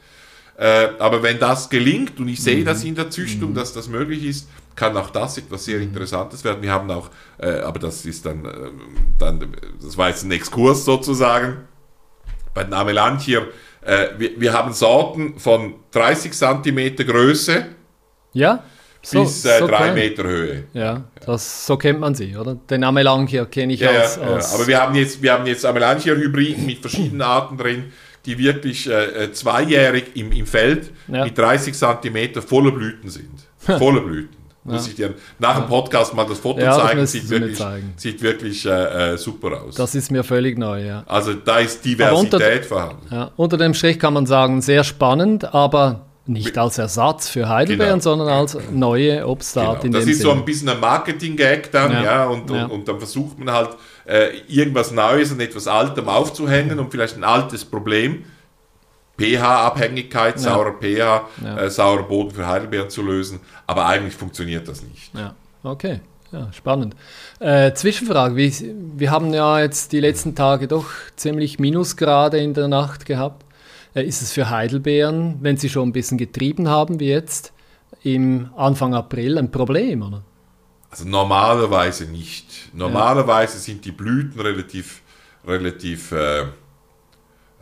[0.57, 4.23] Äh, aber wenn das gelingt, und ich sehe das in der Züchtung, dass das möglich
[4.23, 6.61] ist, kann auch das etwas sehr Interessantes werden.
[6.61, 8.51] Wir haben auch, äh, aber das ist dann, äh,
[9.17, 11.57] dann, das war jetzt ein Exkurs sozusagen,
[12.53, 13.47] bei den Amelanchier,
[13.85, 17.65] äh, wir, wir haben Sorten von 30 cm Größe
[18.33, 18.63] Ja?
[19.11, 19.93] bis äh, 3 klein.
[19.93, 20.63] Meter Höhe.
[20.73, 22.55] Ja, das, so kennt man sie, oder?
[22.55, 24.57] Den Amelanchier kenne ich Ja, als, als ja.
[24.57, 27.91] Aber wir haben jetzt, wir haben jetzt Amelanchier-Hybriden mit verschiedenen Arten drin,
[28.25, 31.23] die wirklich äh, äh, zweijährig im, im Feld Ja.
[31.25, 33.29] mit 30 cm voller Blüten sind.
[33.59, 34.35] Voller Blüten.
[34.65, 36.99] Muss ich dir nach dem Podcast mal das Foto das zeigen.
[37.01, 37.93] müsstest Sieht wirklich, zeigen.
[37.97, 39.75] sieht wirklich äh, äh, super aus.
[39.75, 41.03] das ist mir völlig neu, ja.
[41.05, 43.05] also da ist Diversität vorhanden.
[43.11, 43.29] ja.
[43.35, 48.03] Unter dem Strich kann man sagen, sehr spannend, aber nicht als Ersatz für Heidelbeeren, Genau.
[48.03, 49.85] sondern als neue Obstart Genau.
[49.85, 50.41] in Das dem ist so Sinne.
[50.41, 52.25] ein bisschen ein Marketing-Gag dann, ja, Ja.
[52.25, 52.65] und, Ja.
[52.65, 53.69] Und, und dann versucht man halt
[54.07, 58.23] äh, irgendwas Neues und etwas Altem aufzuhängen und vielleicht ein altes Problem,
[59.17, 61.57] pH-Abhängigkeit, saurer pH, Ja.
[61.57, 65.13] äh, saurer Boden für Heidelbeeren zu lösen, aber eigentlich funktioniert das nicht.
[65.13, 65.99] Ja, okay.
[66.31, 66.95] Ja, spannend.
[67.39, 68.51] Äh, Zwischenfrage, wie,
[68.97, 73.45] wir haben ja jetzt die letzten Tage doch ziemlich Minusgrade in der Nacht gehabt.
[73.93, 77.53] Äh, ist es für Heidelbeeren, wenn sie schon ein bisschen getrieben haben wie jetzt,
[78.03, 80.23] im Anfang April ein Problem, oder?
[80.89, 82.69] Also normalerweise nicht.
[82.73, 85.01] Normalerweise sind die Blüten relativ,
[85.47, 86.45] relativ äh,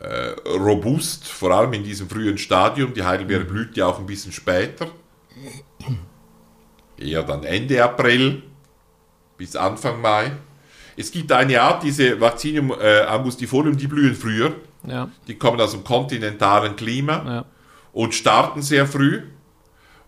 [0.03, 2.93] äh, robust, vor allem in diesem frühen Stadium.
[2.93, 4.87] Die Heidelbeere blüht ja auch ein bisschen später.
[6.97, 8.43] Eher dann Ende April
[9.37, 10.31] bis Anfang Mai.
[10.95, 14.53] Es gibt eine Art, diese Vaccinium äh, angustifolium, die blühen früher.
[14.85, 17.45] Ja, Die kommen aus dem kontinentalen Klima ja,
[17.93, 19.21] und starten sehr früh.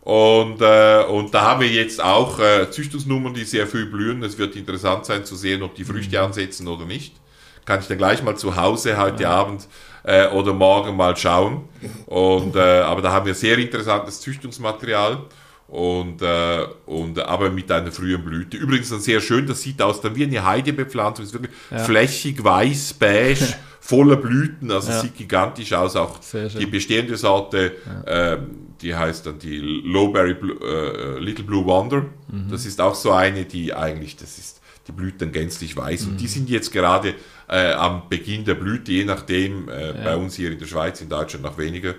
[0.01, 4.21] Und, äh, und da haben wir jetzt auch äh, Züchtungsnummern, die sehr früh blühen.
[4.21, 7.15] Es wird interessant sein zu sehen, ob die Früchte ansetzen oder nicht.
[7.65, 9.67] Kann ich dann gleich mal zu Hause heute Abend
[10.03, 11.67] äh, oder morgen mal schauen.
[12.05, 15.17] Und, äh, aber da haben wir sehr interessantes Züchtungsmaterial.
[15.67, 18.55] Und, äh, und aber mit einer frühen Blüte.
[18.55, 21.51] Übrigens dann sehr schön, das sieht aus dann wie eine Heidebepflanzung, ist wirklich
[21.85, 24.99] flächig, weiß, beige, voller Blüten, also Ja.
[25.01, 25.95] sieht gigantisch aus.
[25.95, 26.19] Auch
[26.59, 27.71] die bestehende Sorte,
[28.05, 28.47] ähm,
[28.79, 32.05] die heißt dann die Lowberry Blue, äh, Little Blue Wonder.
[32.31, 32.51] Mhm.
[32.51, 36.05] Das ist auch so eine, die eigentlich, das ist, die blüht dann gänzlich weiß.
[36.05, 36.11] Mhm.
[36.11, 37.13] Und die sind jetzt gerade
[37.47, 41.09] äh, am Beginn der Blüte, je nachdem, äh, bei uns hier in der Schweiz, in
[41.09, 41.95] Deutschland noch weniger.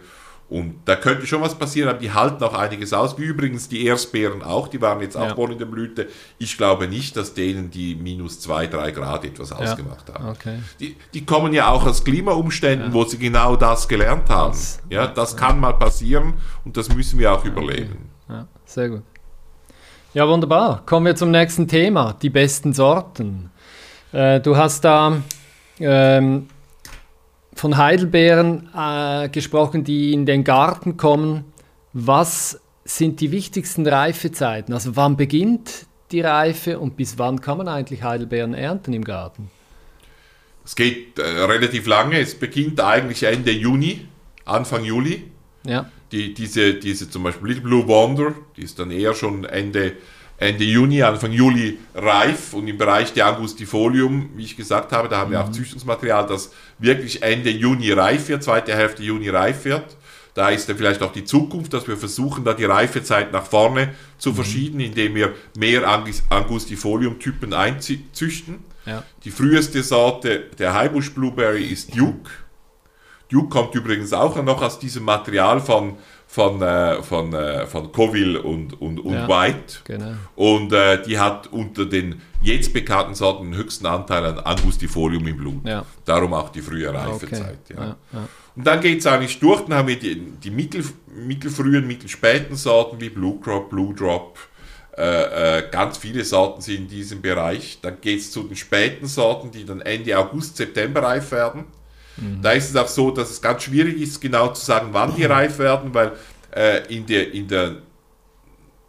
[0.49, 3.19] Und da könnte schon was passieren, aber die halten auch einiges aus.
[3.19, 5.35] Wie übrigens die Erstbeeren auch, die waren jetzt auch Ja.
[5.35, 6.07] voll in der Blüte.
[6.39, 10.29] Ich glaube nicht, dass denen die minus 2, 3 Grad etwas ausgemacht haben.
[10.29, 10.61] okay.
[10.79, 14.53] Die, die kommen ja auch aus Klimaumständen, wo sie genau das gelernt haben.
[14.53, 18.09] Das- ja, das kann mal passieren und das müssen wir auch überleben.
[18.29, 19.03] Ja, sehr gut.
[20.15, 20.83] Ja, wunderbar.
[20.87, 23.51] Kommen wir zum nächsten Thema, die besten Sorten.
[24.13, 25.23] Äh, du hast da
[25.79, 26.49] ähm,
[27.55, 31.45] von Heidelbeeren äh, gesprochen, die in den Garten kommen.
[31.93, 34.73] Was sind die wichtigsten Reifezeiten?
[34.73, 39.51] Also wann beginnt die Reife und bis wann kann man eigentlich Heidelbeeren ernten im Garten?
[40.65, 42.19] Es geht äh, relativ lange.
[42.19, 44.07] Es beginnt eigentlich Ende Juni,
[44.45, 45.25] Anfang Juli.
[45.69, 49.95] Ja, Die, diese, diese zum Beispiel Little Blue Wonder, die ist dann eher schon Ende,
[50.39, 55.19] Ende Juni, Anfang Juli reif und im Bereich der Angustifolium, wie ich gesagt habe, da
[55.19, 59.97] haben wir auch Züchtungsmaterial, das wirklich Ende Juni reif wird, zweite Hälfte Juni reif wird.
[60.35, 63.95] Da ist dann vielleicht auch die Zukunft, dass wir versuchen, da die Reifezeit nach vorne
[64.19, 68.59] zu verschieben, indem wir mehr Angus- Angustifolium-Typen einzüchten.
[68.85, 72.31] ja, Die früheste Sorte der Highbush Blueberry ist Duke.
[73.31, 75.95] Duke kommt übrigens auch noch aus diesem Material von,
[76.29, 79.29] von, äh, von, äh, von Coville und, und, und Ja.
[79.29, 79.79] White.
[79.85, 80.13] genau.
[80.37, 85.37] Und äh, die hat unter den jetzt bekannten Sorten den höchsten Anteil an Angustifolium im
[85.37, 85.67] Blut.
[85.67, 85.85] Ja.
[86.05, 86.99] Darum auch die frühe Okay.
[86.99, 87.59] Reifezeit.
[87.75, 88.29] Ja, ja.
[88.55, 90.85] Und dann geht es eigentlich durch, dann haben wir die, die mittel,
[91.15, 94.39] mittelfrühen, mittelspäten Sorten wie Blue Crop, Blue Drop,
[94.97, 97.79] äh, äh, ganz viele Sorten sind in diesem Bereich.
[97.83, 101.65] Dann geht es zu den späten Sorten, die dann Ende August, September reif werden.
[102.43, 105.25] Da ist es auch so, dass es ganz schwierig ist, genau zu sagen, wann die
[105.25, 106.13] reif werden, weil
[106.55, 107.77] äh, in, der, in der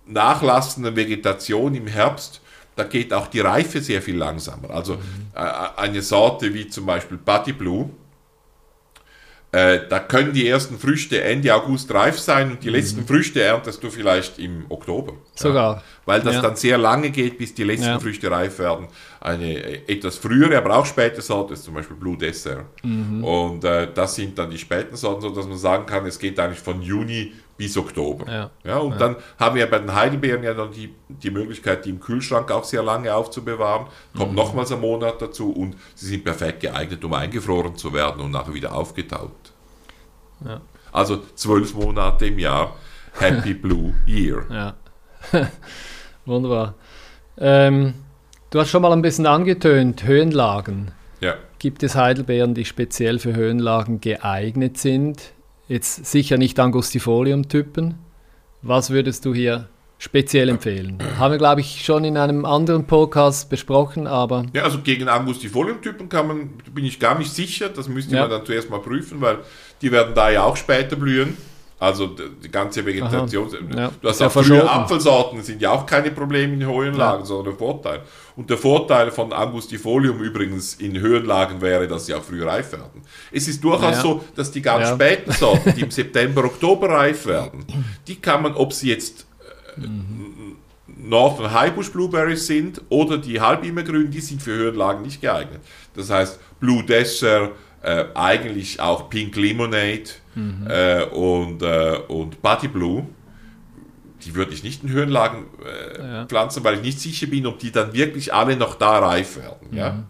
[0.06, 2.42] nachlassenden Vegetation im Herbst,
[2.76, 4.70] da geht auch die Reife sehr viel langsamer.
[4.70, 4.94] Also
[5.34, 5.40] äh,
[5.76, 7.90] eine Sorte wie zum Beispiel Buddy Blue,
[9.58, 13.82] äh, da können die ersten Früchte Ende August reif sein und die letzten Früchte erntest
[13.84, 15.14] du vielleicht im Oktober.
[15.36, 15.84] Sogar.
[16.06, 16.42] Weil das Ja.
[16.42, 18.00] dann sehr lange geht, bis die letzten Ja.
[18.00, 18.88] Früchte reif werden.
[19.20, 22.66] Eine äh, etwas frühere, aber auch späte Sorte ist zum Beispiel Blue Dessert.
[22.84, 23.24] Mhm.
[23.24, 26.60] Und äh, das sind dann die späten Sorten, sodass man sagen kann, es geht eigentlich
[26.60, 28.32] von Juni bis Oktober.
[28.32, 28.50] Ja.
[28.64, 32.00] Ja, und dann haben wir bei den Heidelbeeren ja dann die, die Möglichkeit, die im
[32.00, 33.88] Kühlschrank auch sehr lange aufzubewahren.
[34.16, 34.38] Kommt Mhm.
[34.38, 38.54] nochmals ein Monat dazu und sie sind perfekt geeignet, um eingefroren zu werden und nachher
[38.54, 39.32] wieder aufgetaut.
[40.46, 40.62] Ja.
[40.92, 42.76] Also zwölf Monate im Jahr.
[43.20, 44.46] Happy Blue Year.
[44.52, 44.76] Ja.
[46.26, 46.76] Wunderbar.
[47.40, 47.94] Ähm,
[48.52, 50.92] du hast schon mal ein bisschen angetönt, Höhenlagen.
[51.22, 51.36] Ja.
[51.60, 55.32] Gibt es Heidelbeeren, die speziell für Höhenlagen geeignet sind?
[55.68, 57.96] Jetzt sicher nicht Angustifolium-Typen.
[58.62, 60.98] Was würdest du hier speziell empfehlen?
[61.20, 64.46] Haben wir, glaube ich, schon in einem anderen Podcast besprochen, aber.
[64.54, 67.70] Ja, also gegen Angustifolium-Typen kann man, bin ich gar nicht sicher.
[67.70, 68.22] Das müsste Ja.
[68.22, 69.40] man dann zuerst mal prüfen, weil
[69.82, 71.36] die werden da ja auch später blühen.
[71.80, 73.48] Also die ganze Vegetation.
[73.76, 74.68] Ja, Du hast ja auch frühe verschoben.
[74.68, 78.02] Apfelsorten, sind ja auch keine Probleme in hohen Lagen, sondern ein Vorteil.
[78.38, 83.02] Und der Vorteil von Angustifolium übrigens in Höhenlagen wäre, dass sie auch früh reif werden.
[83.32, 84.02] Es ist durchaus Ja.
[84.02, 84.94] so, dass die ganz Ja.
[84.96, 87.66] späten Sorten, die im September, Oktober reif werden,
[88.08, 89.26] die kann man, ob sie jetzt
[90.88, 95.62] Northern Highbush Blueberries sind oder die Halbimmergrün, die sind für Höhenlagen nicht geeignet.
[95.96, 97.52] Das heißt, Blue Desert,
[97.84, 100.04] äh, eigentlich auch Pink Lemonade
[100.68, 103.06] äh, und, äh, und Buddy Blue,
[104.26, 106.26] die würde ich nicht in Höhenlagen äh, Ja.
[106.26, 109.76] pflanzen, weil ich nicht sicher bin, ob die dann wirklich alle noch da reif werden.
[109.76, 110.04] Ja?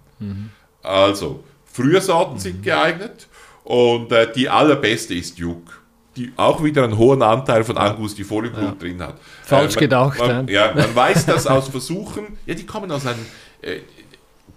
[0.83, 3.27] Also, frühe Sorten sind geeignet
[3.63, 5.73] und äh, die allerbeste ist Duke.
[6.15, 9.19] Die auch wieder einen hohen Anteil von Angustifolium drin hat.
[9.43, 12.37] Falsch man, gedacht, Man, ja, man weiß das aus Versuchen.
[12.47, 13.23] Ja, die kommen aus einem.
[13.61, 13.81] Äh,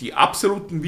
[0.01, 0.83] die absoluten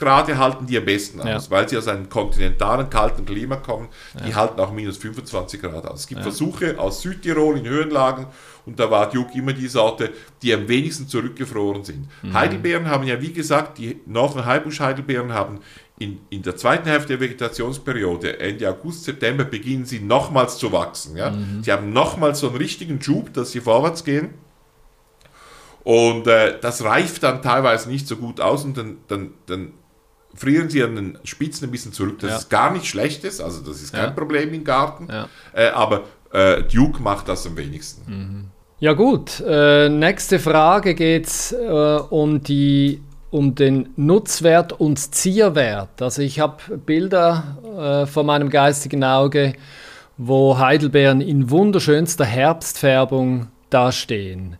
[0.00, 1.36] Wintergrade halten die am besten Ja.
[1.36, 3.88] aus, weil sie aus einem kontinentalen kalten Klima kommen.
[4.26, 6.00] Die halten auch minus 25 Grad aus.
[6.00, 8.26] Es gibt Versuche aus Südtirol in Höhenlagen
[8.66, 10.10] und da war Duke immer die Sorte,
[10.42, 12.08] die am wenigsten zurückgefroren sind.
[12.22, 12.34] Mhm.
[12.34, 15.60] Heidelbeeren haben ja, wie gesagt, die Northern Highbush Heidelbeeren haben
[15.98, 21.16] in, in der zweiten Hälfte der Vegetationsperiode, Ende August, September, beginnen sie nochmals zu wachsen.
[21.16, 21.30] Ja?
[21.30, 21.62] Mhm.
[21.62, 24.30] Sie haben nochmals so einen richtigen Schub, dass sie vorwärts gehen.
[25.82, 29.72] Und äh, das reift dann teilweise nicht so gut aus und dann, dann, dann
[30.34, 32.18] frieren sie an den Spitzen ein bisschen zurück.
[32.20, 32.36] Das Ja.
[32.36, 34.10] ist gar nicht schlechtes, also das ist kein Ja.
[34.10, 35.08] Problem im Garten.
[35.10, 35.28] Ja.
[35.52, 38.50] Äh, aber äh, Duke macht das am wenigsten.
[38.78, 41.56] Ja gut, äh, nächste Frage geht es äh,
[42.10, 46.00] um, die, um den Nutzwert und Zierwert.
[46.00, 47.58] Also ich habe Bilder
[48.04, 49.54] äh, vor meinem geistigen Auge,
[50.16, 54.56] wo Heidelbeeren in wunderschönster Herbstfärbung dastehen.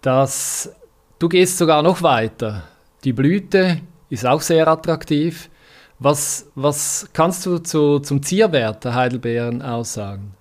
[0.00, 0.72] Das,
[1.18, 2.62] du gehst sogar noch weiter.
[3.04, 5.50] Die Blüte ist auch sehr attraktiv.
[5.98, 10.34] Was, was kannst du zu, zum Zierwert der Heidelbeeren aussagen?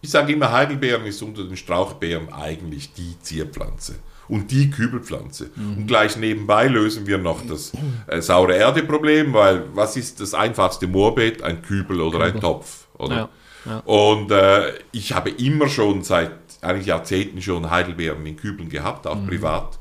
[0.00, 3.96] Ich sage immer, Heidelbeeren ist unter den Strauchbeeren eigentlich die Zierpflanze
[4.28, 5.50] und die Kübelpflanze.
[5.54, 5.76] Mhm.
[5.78, 7.72] Und gleich nebenbei lösen wir noch das
[8.06, 11.42] äh, saure Erde-Problem, weil was ist das einfachste Moorbeet?
[11.42, 12.86] Ein Kübel oder ein Topf.
[12.98, 13.14] Oder?
[13.16, 13.28] Ja,
[13.64, 13.78] ja.
[13.80, 19.10] Und äh, ich habe immer schon seit eigentlich Jahrzehnten schon Heidelbeeren in Kübeln gehabt, Mhm.
[19.10, 19.78] auch privat.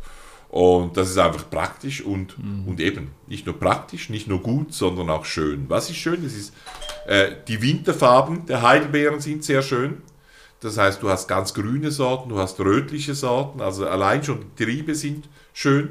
[0.58, 5.08] Und das ist einfach praktisch und, und eben nicht nur praktisch, nicht nur gut, sondern
[5.12, 5.66] auch schön.
[5.68, 6.24] Was ist schön?
[6.24, 6.52] Das ist,
[7.06, 10.02] äh, die Winterfarben der Heidelbeeren sind sehr schön.
[10.60, 14.64] Das heißt, du hast ganz grüne Sorten, du hast rötliche Sorten, also allein schon die
[14.66, 15.90] Triebe sind schön.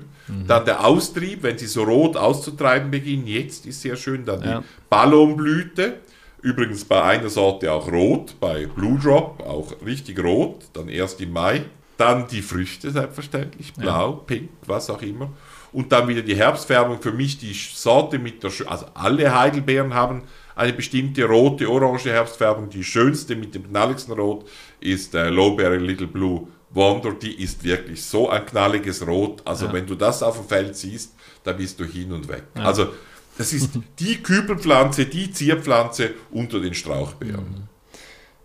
[0.48, 4.24] Dann der Austrieb, wenn sie so rot auszutreiben beginnen, jetzt ist sehr schön.
[4.24, 4.58] Dann Ja.
[4.58, 5.98] die Ballonblüte,
[6.42, 11.32] übrigens bei einer Sorte auch rot, bei Blue Drop auch richtig rot, dann erst im
[11.32, 11.66] Mai.
[11.96, 15.30] Dann die Früchte selbstverständlich, blau, pink, was auch immer.
[15.72, 20.22] Und dann wieder die Herbstfärbung, für mich die Sorte mit der, also alle Heidelbeeren haben
[20.54, 22.70] eine bestimmte rote, orange Herbstfärbung.
[22.70, 24.48] Die schönste mit dem knalligsten Rot
[24.80, 27.12] ist äh, Lowberry Little Blue Wonder.
[27.12, 29.42] Die ist wirklich so ein knalliges Rot.
[29.44, 32.44] Also wenn du das auf dem Feld siehst, da bist du hin und weg.
[32.54, 32.88] Also
[33.36, 37.68] das ist die Kübelpflanze, die Zierpflanze unter den Strauchbeeren.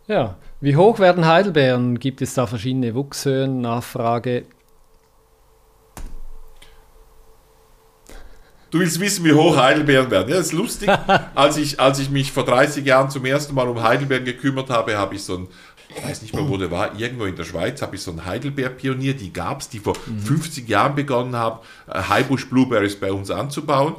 [0.08, 2.00] Ja, wie hoch werden Heidelbeeren?
[2.00, 3.62] Gibt es da verschiedene Wuchshöhen?
[3.62, 4.46] Nachfrage.
[8.70, 10.30] Du willst wissen, wie hoch Heidelbeeren werden.
[10.30, 10.90] Ja, das ist lustig.
[11.36, 14.98] als, ich, als ich mich vor 30 Jahren zum ersten Mal um Heidelbeeren gekümmert habe,
[14.98, 15.48] habe ich so ein,
[15.90, 18.26] ich weiß nicht mehr, wo der war, irgendwo in der Schweiz, habe ich so einen
[18.26, 23.30] Heidelbeer-Pionier, die gab es, die vor 50 Jahren begonnen haben, äh, Highbush Blueberries bei uns
[23.30, 23.96] anzubauen.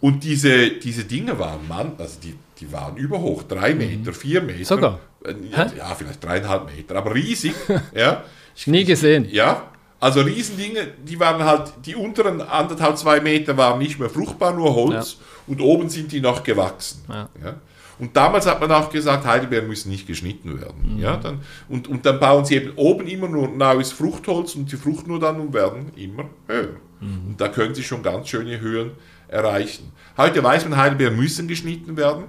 [0.00, 4.64] Und diese, diese Dinge waren, Mann, also die, die waren überhoch, drei Meter, vier Meter.
[4.66, 5.00] Sogar?
[5.24, 7.54] Äh, Ja, ja, vielleicht dreieinhalb Meter, aber riesig.
[7.94, 8.24] ja.
[8.54, 9.26] Ich, Nie gesehen.
[9.30, 14.52] ja, also Riesendinge, die waren halt, die unteren anderthalb, zwei Meter waren nicht mehr fruchtbar,
[14.52, 17.04] nur Holz und oben sind die noch gewachsen.
[17.08, 17.28] Ja.
[17.42, 17.54] Ja.
[17.98, 20.98] Und damals hat man auch gesagt, Heidelbeeren müssen nicht geschnitten werden.
[20.98, 24.76] Ja, dann, und, und dann bauen sie eben oben immer nur neues Fruchtholz und die
[24.76, 26.76] fruchten nur dann und werden immer höher.
[27.00, 28.92] Und da können sie schon ganz schöne Höhen
[29.28, 29.92] erreichen.
[30.16, 32.24] Heute weiß man, Heidelbeeren müssen geschnitten werden.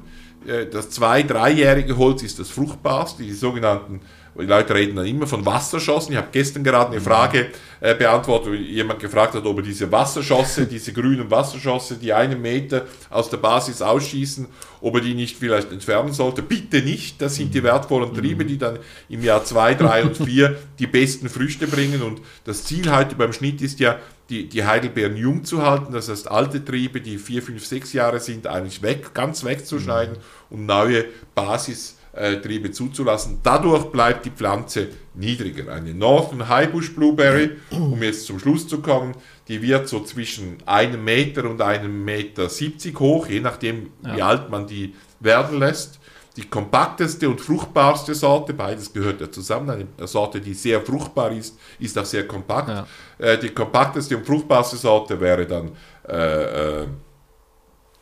[0.48, 4.02] Äh, Das zwei-, dreijährige Holz ist das fruchtbarste, die sogenannten
[4.42, 6.14] die Leute reden dann immer von Wasserschossen.
[6.14, 9.92] Ich habe gestern gerade eine Frage äh, beantwortet, wo jemand gefragt hat, ob er diese
[9.92, 14.48] Wasserschosse, diese grünen Wasserschosse, die einen Meter aus der Basis ausschießen,
[14.82, 16.42] ob er die nicht vielleicht entfernen sollte.
[16.42, 20.58] Bitte nicht, das sind die wertvollen Triebe, die dann im Jahr 2, 3 und 4
[20.80, 22.02] die besten Früchte bringen.
[22.02, 26.10] Und das Ziel heute beim Schnitt ist ja, die, die Heidelbeeren jung zu halten, das
[26.10, 30.18] heißt alte Triebe, die 4, 5, 6 Jahre sind, eigentlich weg, ganz wegzuschneiden
[30.50, 31.06] und neue
[31.36, 33.40] Basis äh, Triebe zuzulassen.
[33.44, 35.74] Dadurch bleibt die Pflanze niedriger.
[35.74, 39.16] Eine Northern Highbush Blueberry, um jetzt zum Schluss zu kommen,
[39.48, 44.16] die wird so zwischen einem Meter und einem Meter 70 hoch, je nachdem, ja.
[44.16, 46.00] wie alt man die werden lässt.
[46.36, 49.70] Die kompakteste und fruchtbarste Sorte, beides gehört ja zusammen.
[49.70, 52.70] Eine Sorte, die sehr fruchtbar ist, ist auch sehr kompakt.
[52.70, 52.88] Ja.
[53.20, 55.72] Äh, die kompakteste und fruchtbarste Sorte wäre dann
[56.08, 56.88] äh, äh,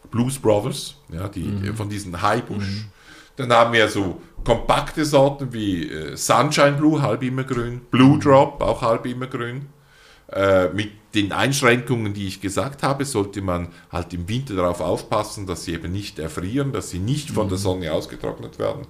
[0.10, 1.76] Blues Brothers, ja, die, mhm.
[1.76, 2.63] von diesen Highbush.
[2.63, 2.86] Mhm.
[3.36, 8.82] Dann haben wir so kompakte Sorten wie äh, Sunshine Blue, halb immergrün, Blue Drop, auch
[8.82, 9.67] halb immergrün.
[10.32, 15.46] Äh, mit den Einschränkungen, die ich gesagt habe, sollte man halt im Winter darauf aufpassen,
[15.46, 17.63] dass sie eben nicht erfrieren, dass sie nicht von der mhm.
[17.63, 18.88] Sonne ausgetrocknet werden.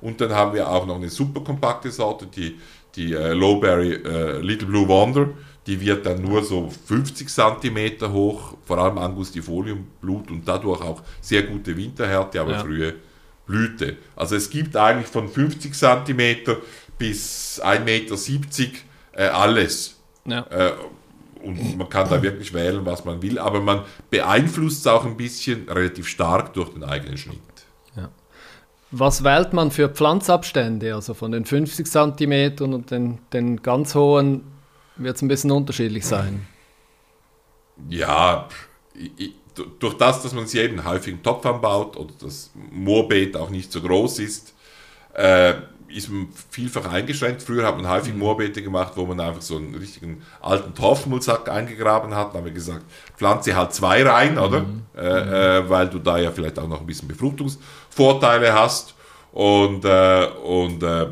[0.00, 2.58] Und dann haben wir auch noch eine super kompakte Sorte, die,
[2.96, 5.28] die äh, Lowberry äh, Little Blue Wonder.
[5.66, 11.02] Die wird dann nur so 50 cm hoch, vor allem Angustifolium, Blut und dadurch auch
[11.20, 12.58] sehr gute Winterhärte, aber ja.
[12.60, 12.94] frühe
[13.46, 13.96] Blüte.
[14.16, 16.56] Also es gibt eigentlich von 50 cm
[16.98, 18.16] bis 1,70 Meter
[19.12, 19.99] äh, alles.
[20.24, 20.46] Ja.
[20.50, 20.72] Äh,
[21.42, 25.16] und man kann da wirklich wählen, was man will, aber man beeinflusst es auch ein
[25.16, 27.38] bisschen relativ stark durch den eigenen Schnitt.
[27.96, 28.10] Ja.
[28.90, 30.94] Was wählt man für Pflanzabstände?
[30.94, 34.42] Also von den 50 cm und den, den ganz hohen
[34.96, 36.46] wird es ein bisschen unterschiedlich sein.
[37.88, 38.46] Ja,
[39.16, 39.32] ich,
[39.78, 43.72] durch das, dass man sie eben häufig im Topf anbaut oder das Moorbeet auch nicht
[43.72, 44.54] so groß ist,
[45.14, 45.54] äh,
[45.92, 47.42] ist man vielfach eingeschränkt.
[47.42, 48.14] Früher hat man häufig.
[48.14, 52.32] Moorbeete gemacht, wo man einfach so einen richtigen alten Torfmulsack eingegraben hat.
[52.32, 52.84] Da haben wir gesagt,
[53.16, 54.60] pflanze halt zwei rein, oder?
[54.60, 54.82] Mhm.
[54.96, 58.94] Äh, äh, weil du da ja vielleicht auch noch ein bisschen Befruchtungsvorteile hast.
[59.32, 61.06] Und, äh, und äh,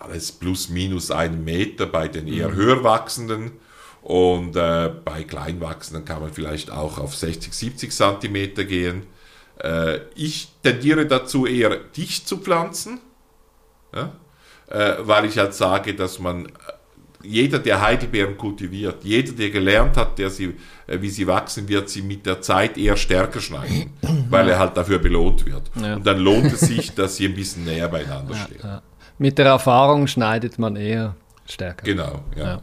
[0.00, 2.54] alles plus minus einen Meter bei den eher mhm.
[2.54, 3.52] höher wachsenden.
[4.02, 9.06] Und äh, bei Kleinwachsenden kann man vielleicht auch auf 60, 70 Zentimeter gehen.
[9.62, 13.00] Äh, ich tendiere dazu eher dicht zu pflanzen,
[13.94, 14.12] ja?
[14.68, 16.50] äh, weil ich halt sage, dass man, äh,
[17.22, 20.54] jeder, der Heidelbeeren kultiviert, jeder, der gelernt hat, der sie,
[20.86, 23.92] äh, wie sie wachsen, wird sie mit der Zeit eher stärker schneiden,
[24.30, 25.62] weil er halt dafür belohnt wird.
[25.80, 25.96] Ja.
[25.96, 28.60] Und dann lohnt es sich, dass sie ein bisschen näher beieinander stehen.
[28.62, 28.82] Ja,
[29.18, 31.14] Mit der Erfahrung schneidet man eher
[31.46, 31.84] stärker.
[31.84, 32.60] Genau, ja.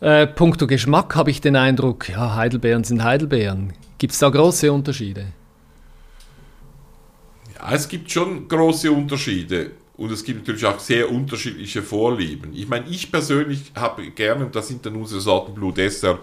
[0.00, 3.74] Äh, puncto Geschmack habe ich den Eindruck, ja, Heidelbeeren sind Heidelbeeren.
[3.98, 5.26] Gibt es da große Unterschiede?
[7.60, 12.52] Ja, es gibt schon große Unterschiede und es gibt natürlich auch sehr unterschiedliche Vorlieben.
[12.54, 16.20] Ich meine, ich persönlich habe gerne, und das sind dann unsere Sorten Blue Dessert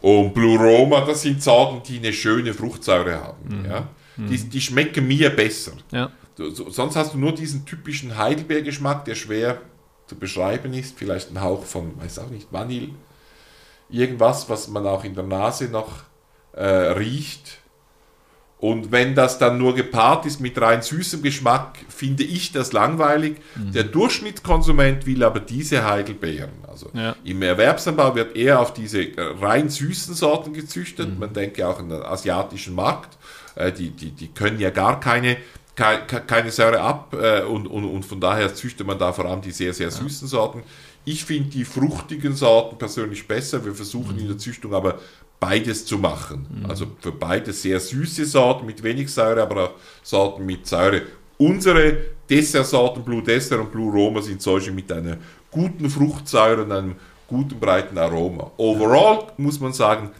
[0.00, 3.62] und Blue Roma, das sind Sorten, die eine schöne Fruchtsäure haben.
[3.62, 3.64] Mhm.
[3.64, 3.88] Ja?
[4.16, 5.72] Die, die, schmecken mir besser.
[5.92, 6.10] Ja.
[6.36, 9.60] So, sonst hast du nur diesen typischen Heidelbeergeschmack, der schwer
[10.08, 10.98] zu beschreiben ist.
[10.98, 12.90] Vielleicht ein Hauch von, weiß auch nicht, Vanille
[13.90, 16.02] irgendwas, was man auch in der Nase noch
[16.52, 17.58] äh, riecht.
[18.60, 23.36] Und wenn das dann nur gepaart ist mit rein süßem Geschmack, finde ich das langweilig.
[23.54, 23.72] Mhm.
[23.72, 26.50] Der Durchschnittskonsument will aber diese Heidelbeeren.
[26.66, 27.14] Also ja.
[27.22, 31.08] im Erwerbsanbau wird eher auf diese äh, rein süßen Sorten gezüchtet.
[31.08, 31.18] Mhm.
[31.20, 33.16] Man denke auch an den asiatischen Markt.
[33.54, 35.36] Äh, die, die, die können ja gar keine,
[35.76, 39.52] keine Säure ab äh, und, und, und von daher züchtet man da vor allem die
[39.52, 40.64] sehr, sehr süßen Sorten.
[41.04, 43.64] Ich finde die fruchtigen Sorten persönlich besser.
[43.64, 44.22] Wir versuchen mhm.
[44.22, 44.98] in der Züchtung aber
[45.40, 46.46] beides zu machen.
[46.50, 46.70] Mhm.
[46.70, 51.02] Also für beide sehr süße Sorten mit wenig Säure, aber auch Sorten mit Säure.
[51.38, 51.96] Unsere
[52.28, 55.16] Dessertsorten Blue Dessert und Blue Roma sind solche mit einer
[55.50, 56.96] guten Fruchtsäure und einem
[57.26, 58.50] guten breiten Aroma.
[58.56, 60.10] Overall muss man sagen,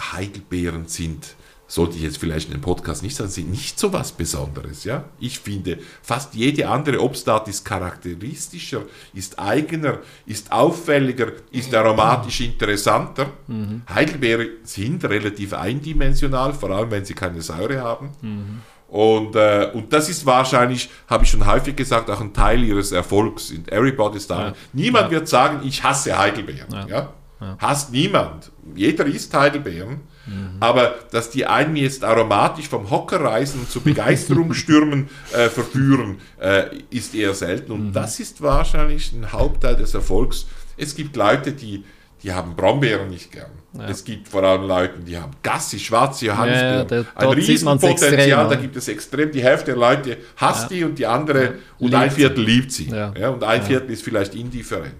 [0.00, 1.34] Heidelbeeren sind
[1.68, 4.84] sollte ich jetzt vielleicht in dem Podcast nicht sagen, sind nicht so was Besonderes.
[4.84, 5.04] Ja?
[5.20, 13.26] Ich finde, fast jede andere Obstart ist charakteristischer, ist eigener, ist auffälliger, ist aromatisch interessanter.
[13.46, 13.82] Mhm.
[13.94, 18.10] Heidelbeeren sind relativ eindimensional, vor allem wenn sie keine Säure haben.
[18.22, 18.62] Mhm.
[18.88, 22.92] Und, äh, und das ist wahrscheinlich, habe ich schon häufig gesagt, auch ein Teil ihres
[22.92, 23.50] Erfolgs.
[23.50, 24.40] In Everybody's Time.
[24.40, 24.54] Ja.
[24.72, 25.10] Niemand ja.
[25.10, 26.72] wird sagen, ich hasse Heidelbeeren.
[26.72, 26.86] Ja.
[26.86, 27.12] ja?
[27.58, 28.50] Hasst niemand.
[28.74, 30.00] Jeder isst Heidelbeeren.
[30.28, 30.56] Mhm.
[30.60, 36.18] Aber dass die einen jetzt aromatisch vom Hocker reisen und zu Begeisterung stürmen äh, verführen,
[36.40, 37.72] äh, ist eher selten.
[37.72, 37.92] Und mhm.
[37.92, 40.46] das ist wahrscheinlich ein Hauptteil des Erfolgs.
[40.76, 41.84] Es gibt Leute, die,
[42.22, 43.50] die haben Brombeeren nicht gern.
[43.74, 43.88] Ja.
[43.88, 46.88] Es gibt vor allem Leute, die haben Gassi, schwarze Johannisbeeren.
[46.88, 48.60] Ja, da- ein Riesenpotenzial, da ja.
[48.60, 49.30] gibt es extrem.
[49.30, 52.88] Die Hälfte der Leute hasst die und die andere und Liebt ein Viertel liebt sie.
[52.88, 53.12] Ja.
[53.18, 53.30] Ja.
[53.30, 54.94] und ein Viertel ist vielleicht indifferent.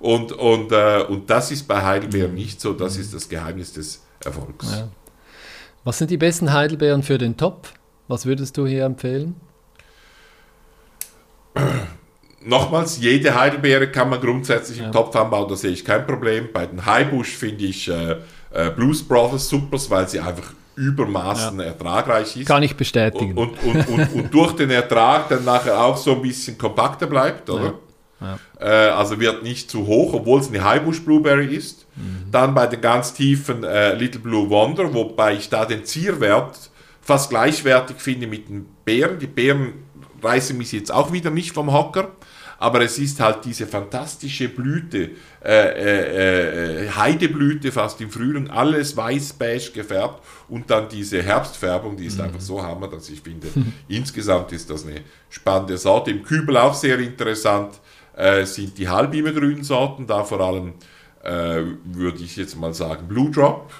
[0.00, 2.72] Und, und, äh, und das ist bei Heidelbeeren nicht so.
[2.72, 4.70] Das ist das Geheimnis des Erfolgs.
[4.70, 4.88] Ja.
[5.84, 7.72] Was sind die besten Heidelbeeren für den Topf?
[8.08, 9.36] Was würdest du hier empfehlen?
[12.44, 14.86] Nochmals, jede Heidelbeere kann man grundsätzlich Ja.
[14.86, 16.48] im Topf anbauen, da sehe ich kein Problem.
[16.52, 18.16] Bei den Highbush finde ich äh,
[18.52, 22.46] äh, Blues Brothers Supers, weil sie einfach übermaßen ertragreich ist.
[22.46, 23.36] Kann ich bestätigen.
[23.36, 27.50] und, und, und, und durch den Ertrag dann nachher auch so ein bisschen kompakter bleibt,
[27.50, 27.64] oder?
[27.64, 27.74] Ja.
[28.60, 31.86] Äh, also wird nicht zu hoch, obwohl es eine Highbush Blueberry ist.
[31.96, 32.30] Mhm.
[32.30, 37.30] Dann bei den ganz tiefen äh, Little Blue Wonder, wobei ich da den Zierwert fast
[37.30, 39.18] gleichwertig finde mit den Beeren.
[39.18, 39.72] Die Beeren
[40.22, 42.12] reißen mich jetzt auch wieder nicht vom Hocker,
[42.58, 45.10] aber es ist halt diese fantastische Blüte,
[45.44, 52.06] äh, äh, äh, Heideblüte fast im Frühling, alles weiß-beige gefärbt und dann diese Herbstfärbung, die
[52.06, 53.48] ist einfach so hammer, dass ich finde,
[53.88, 56.10] insgesamt ist das eine spannende Sorte.
[56.10, 57.80] Im Kübel auch sehr interessant
[58.18, 60.74] äh, sind die halbimmergrünen Sorten, da vor allem
[61.22, 63.72] äh, würde ich jetzt mal sagen Blue Drop.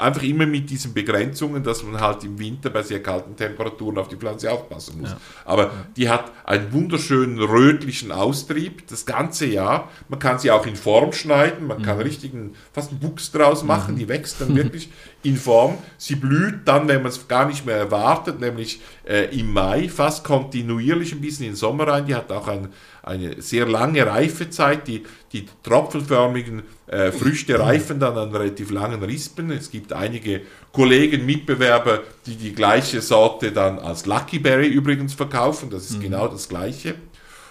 [0.00, 4.08] Einfach immer mit diesen Begrenzungen, dass man halt im Winter bei sehr kalten Temperaturen auf
[4.08, 5.14] die Pflanze aufpassen muss.
[5.44, 9.90] Aber die hat einen wunderschönen rötlichen Austrieb das ganze Jahr.
[10.08, 13.96] Man kann sie auch in Form schneiden, man kann richtigen, fast einen Buchs draus machen,
[13.96, 14.90] die wächst dann wirklich
[15.22, 15.76] in Form.
[15.98, 20.24] Sie blüht dann, wenn man es gar nicht mehr erwartet, nämlich äh, im Mai, fast
[20.24, 22.06] kontinuierlich ein bisschen in den Sommer rein.
[22.06, 22.68] Die hat auch ein,
[23.02, 24.88] eine sehr lange Reifezeit.
[24.88, 29.52] Die, die tropfenförmigen äh, Früchte reifen dann an relativ langen Rispen.
[29.52, 30.40] Es gibt einige
[30.72, 35.70] Kollegen, Mitbewerber, die die gleiche Sorte dann als Lucky Berry übrigens verkaufen.
[35.70, 36.96] Das ist genau das gleiche.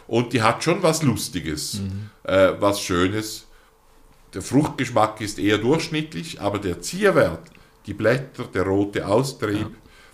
[0.08, 1.80] Und die hat schon was Lustiges,
[2.24, 3.46] äh, was Schönes.
[4.34, 7.50] Der Fruchtgeschmack ist eher durchschnittlich, aber der Zierwert,
[7.86, 9.68] die Blätter, der rote Austrieb,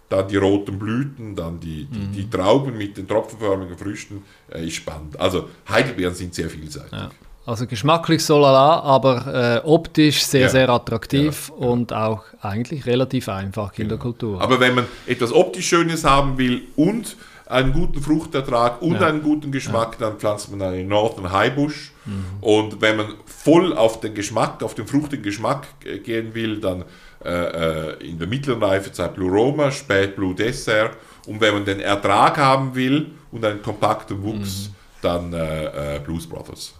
[0.08, 4.24] dann die roten Blüten, dann die, die, die Trauben mit den tropfenförmigen Früchten,
[4.54, 5.20] äh, ist spannend.
[5.20, 6.92] Also Heidelbeeren sind sehr vielseitig.
[6.92, 7.10] Ja.
[7.48, 10.50] Also geschmacklich so lala, aber äh, optisch sehr, Ja.
[10.50, 14.34] sehr attraktiv und auch eigentlich relativ einfach in der Kultur.
[14.34, 14.44] Genau.
[14.44, 17.16] Aber wenn man etwas optisch Schönes haben will und
[17.48, 19.08] einen guten Fruchtertrag und Ja.
[19.08, 21.92] einen guten Geschmack, dann pflanzt man einen Northern Highbush.
[22.06, 22.26] Mhm.
[22.42, 26.84] Und wenn man voll auf den Geschmack, auf den fruchtigen Geschmack äh, gehen will, dann
[27.24, 30.98] äh, äh, in der mittleren Reifezeit Blue Roma, spät Blue Dessert.
[31.28, 34.76] Und wenn man den Ertrag haben will und einen kompakten Wuchs, Mhm.
[35.04, 36.74] dann äh, äh, Blues Brothers.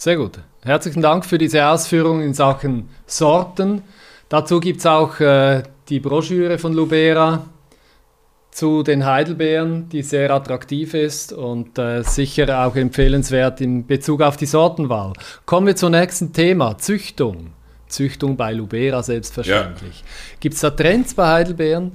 [0.00, 0.38] Sehr gut.
[0.62, 3.82] Herzlichen Dank für diese Ausführungen in Sachen Sorten.
[4.30, 7.44] Dazu gibt es auch äh, die Broschüre von Lubera
[8.50, 14.38] zu den Heidelbeeren, die sehr attraktiv ist und äh, sicher auch empfehlenswert in Bezug auf
[14.38, 15.12] die Sortenwahl.
[15.44, 17.52] Kommen wir zum nächsten Thema, Züchtung.
[17.86, 20.02] Züchtung bei Lubera selbstverständlich.
[20.40, 21.92] Gibt es da Trends bei Heidelbeeren?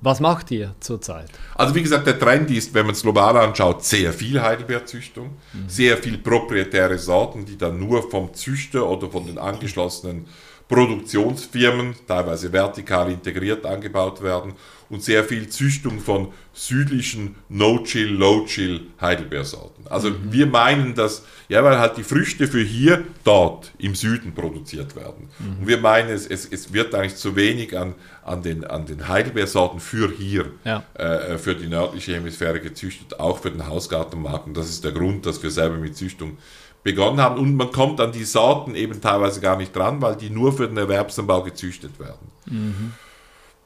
[0.00, 1.30] Was macht ihr zurzeit?
[1.54, 5.30] Also wie gesagt, der Trend ist, wenn man es global anschaut, sehr viel Heidelbeerzüchtung,
[5.66, 10.26] sehr viel proprietäre Sorten, die dann nur vom Züchter oder von den angeschlossenen
[10.68, 14.54] Produktionsfirmen, teilweise vertikal integriert angebaut werden
[14.88, 19.86] und sehr viel Züchtung von südlichen No-Chill, Low-Chill Heidelbeersorten.
[19.88, 24.96] Also wir meinen, dass, ja, weil halt die Früchte für hier, dort im Süden produziert
[24.96, 25.28] werden.
[25.60, 29.06] Und wir meinen, es, es, es wird eigentlich zu wenig an, an, den, an den
[29.08, 30.82] Heidelbeersorten für hier Ja.
[30.94, 34.46] äh, für die nördliche Hemisphäre gezüchtet, auch für den Hausgartenmarkt.
[34.46, 36.38] Und das ist der Grund, dass wir selber mit Züchtung
[36.82, 37.38] begonnen haben.
[37.38, 40.68] Und man kommt an die Sorten eben teilweise gar nicht dran, weil die nur für
[40.68, 42.86] den Erwerbsanbau gezüchtet werden.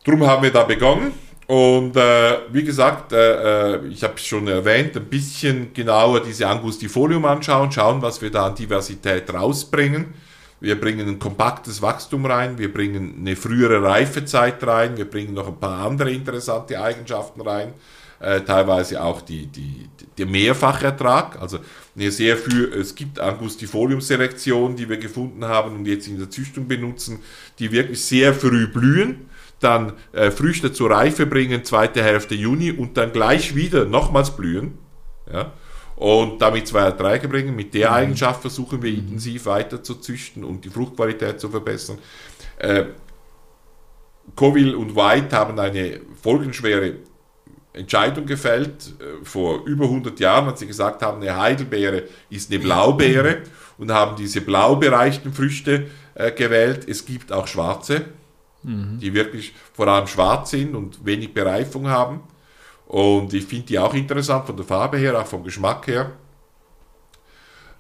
[0.05, 1.12] Drum haben wir da begonnen.
[1.46, 6.46] Und äh, wie gesagt, äh, äh, ich habe es schon erwähnt, ein bisschen genauer diese
[6.46, 10.14] Angustifolium anschauen, schauen, was wir da an Diversität rausbringen.
[10.61, 15.48] Wir bringen ein kompaktes Wachstum rein, wir bringen eine frühere Reifezeit rein, wir bringen noch
[15.48, 17.72] ein paar andere interessante Eigenschaften rein,
[18.20, 19.88] äh, teilweise auch die, die,
[20.18, 21.40] der Mehrfachertrag.
[21.40, 21.59] Also
[21.96, 26.68] eine sehr für, es gibt Angustifolium-Selektionen, die wir gefunden haben und jetzt in der Züchtung
[26.68, 27.18] benutzen,
[27.59, 29.29] die wirklich sehr früh blühen
[29.61, 34.78] dann äh, Früchte zur Reife bringen, zweite Hälfte Juni und dann gleich wieder nochmals blühen.
[35.32, 35.52] Ja?
[35.96, 37.54] Und damit zwei Erträge bringen.
[37.54, 41.98] Mit der Eigenschaft versuchen wir intensiv weiter zu züchten und die Fruchtqualität zu verbessern.
[42.58, 42.84] Äh,
[44.34, 46.94] Coville und White haben eine folgenschwere
[47.72, 52.61] Entscheidung gefällt äh, vor über 100 Jahren, als sie gesagt haben, eine Heidelbeere ist eine
[52.61, 53.42] Blaubeere
[53.78, 56.88] und haben diese blau bereichten Früchte äh, gewählt.
[56.88, 58.06] Es gibt auch schwarze,
[58.62, 62.20] die wirklich vor allem schwarz sind und wenig Bereifung haben.
[62.86, 66.11] Und ich finde die auch interessant von der Farbe her, auch vom Geschmack her.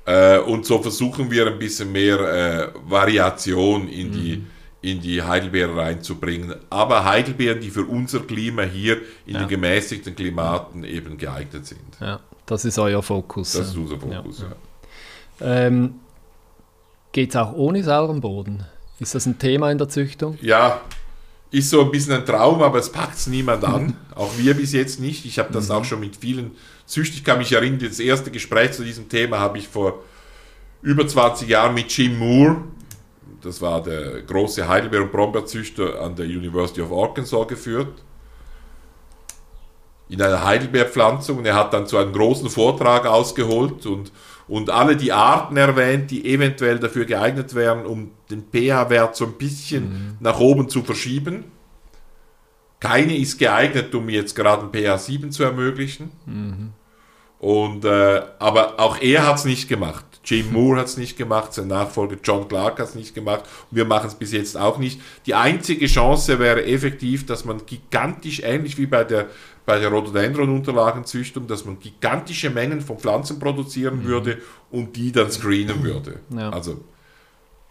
[0.06, 4.46] Äh, und so versuchen wir ein bisschen mehr äh, Variation in die, Mhm.
[4.80, 6.54] in die Heidelbeeren reinzubringen.
[6.70, 9.40] Aber Heidelbeeren, die für unser Klima hier in Ja.
[9.40, 11.80] den gemäßigten Klimaten eben geeignet sind.
[12.00, 13.52] Ja, das ist euer Fokus.
[13.52, 13.80] Das ist ja.
[13.80, 14.44] unser Fokus.
[15.40, 15.66] Ja.
[15.66, 15.94] Ähm,
[17.12, 18.64] Geht es auch ohne sauren Boden?
[19.00, 20.38] Ist das ein Thema in der Züchtung?
[20.40, 20.80] ja,
[21.52, 23.96] ist so ein bisschen ein Traum, aber es packt es niemand an.
[24.14, 25.24] Auch wir bis jetzt nicht.
[25.26, 25.74] Ich habe das Mhm.
[25.74, 26.52] auch schon mit vielen
[26.86, 27.16] Züchtern.
[27.16, 30.04] Ich kann mich erinnern, das erste Gespräch zu diesem Thema habe ich vor
[30.82, 32.58] über 20 Jahren mit Jim Moore,
[33.42, 38.00] das war der große Heidelbeer- und Brombeerzüchter an der University of Arkansas geführt.
[40.08, 41.38] In einer Heidelbeerpflanzung.
[41.38, 44.12] Und er hat dann zu einem großen Vortrag ausgeholt und,
[44.50, 49.34] und alle die Arten erwähnt, die eventuell dafür geeignet wären, um den pH-Wert so ein
[49.34, 51.44] bisschen nach oben zu verschieben.
[52.80, 56.10] Keine ist geeignet, um jetzt gerade ein pH 7 zu ermöglichen.
[57.38, 60.04] Und, äh, aber auch er hat es nicht gemacht.
[60.30, 63.76] Jim Moore hat es nicht gemacht, sein Nachfolger John Clark hat es nicht gemacht und
[63.76, 65.00] wir machen es bis jetzt auch nicht.
[65.26, 69.26] Die einzige Chance wäre effektiv, dass man gigantisch, ähnlich wie bei der,
[69.66, 74.38] bei der Rhododendron-Unterlagenzüchtung, dass man gigantische Mengen von Pflanzen produzieren würde
[74.70, 76.20] und die dann screenen würde.
[76.30, 76.50] Ja.
[76.50, 76.80] Also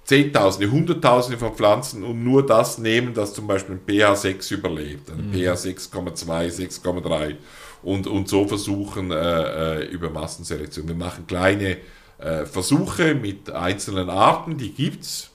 [0.03, 5.11] Zehntausende, Hunderttausende von Pflanzen und nur das nehmen, das zum Beispiel ein pH 6 überlebt,
[5.11, 7.35] ein pH 6,2, 6,3
[7.83, 10.87] und, und so versuchen äh, äh, über Massenselektion.
[10.87, 11.77] Wir machen kleine
[12.19, 15.31] äh, Versuche mit einzelnen Arten, die gibt's.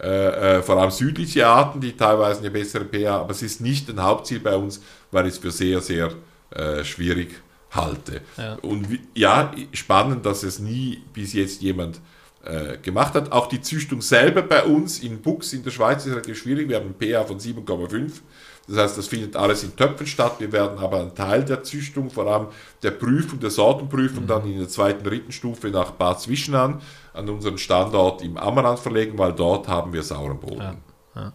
[0.00, 3.88] Äh, äh, vor allem südliche Arten, die teilweise eine bessere pH, aber es ist nicht
[3.88, 6.12] ein Hauptziel bei uns, weil ich es für sehr, sehr
[6.50, 7.34] äh, schwierig
[7.72, 8.20] halte.
[8.36, 8.54] Ja.
[8.62, 12.00] Und wie, ja, spannend, dass es nie bis jetzt jemand
[12.44, 13.32] äh, gemacht hat.
[13.32, 16.68] Auch die Züchtung selber bei uns in Bux in der Schweiz ist relativ schwierig.
[16.68, 18.20] Wir haben ein pH von 7,5.
[18.68, 20.34] Das heißt, das findet alles in Töpfen statt.
[20.38, 22.48] Wir werden aber einen Teil der Züchtung, vor allem
[22.82, 26.82] der Prüfung, der Sortenprüfung, dann in der zweiten, dritten Stufe nach Bad Zwischenahn
[27.14, 30.78] an unseren Standort im Ammerland verlegen, weil dort haben wir sauren Boden.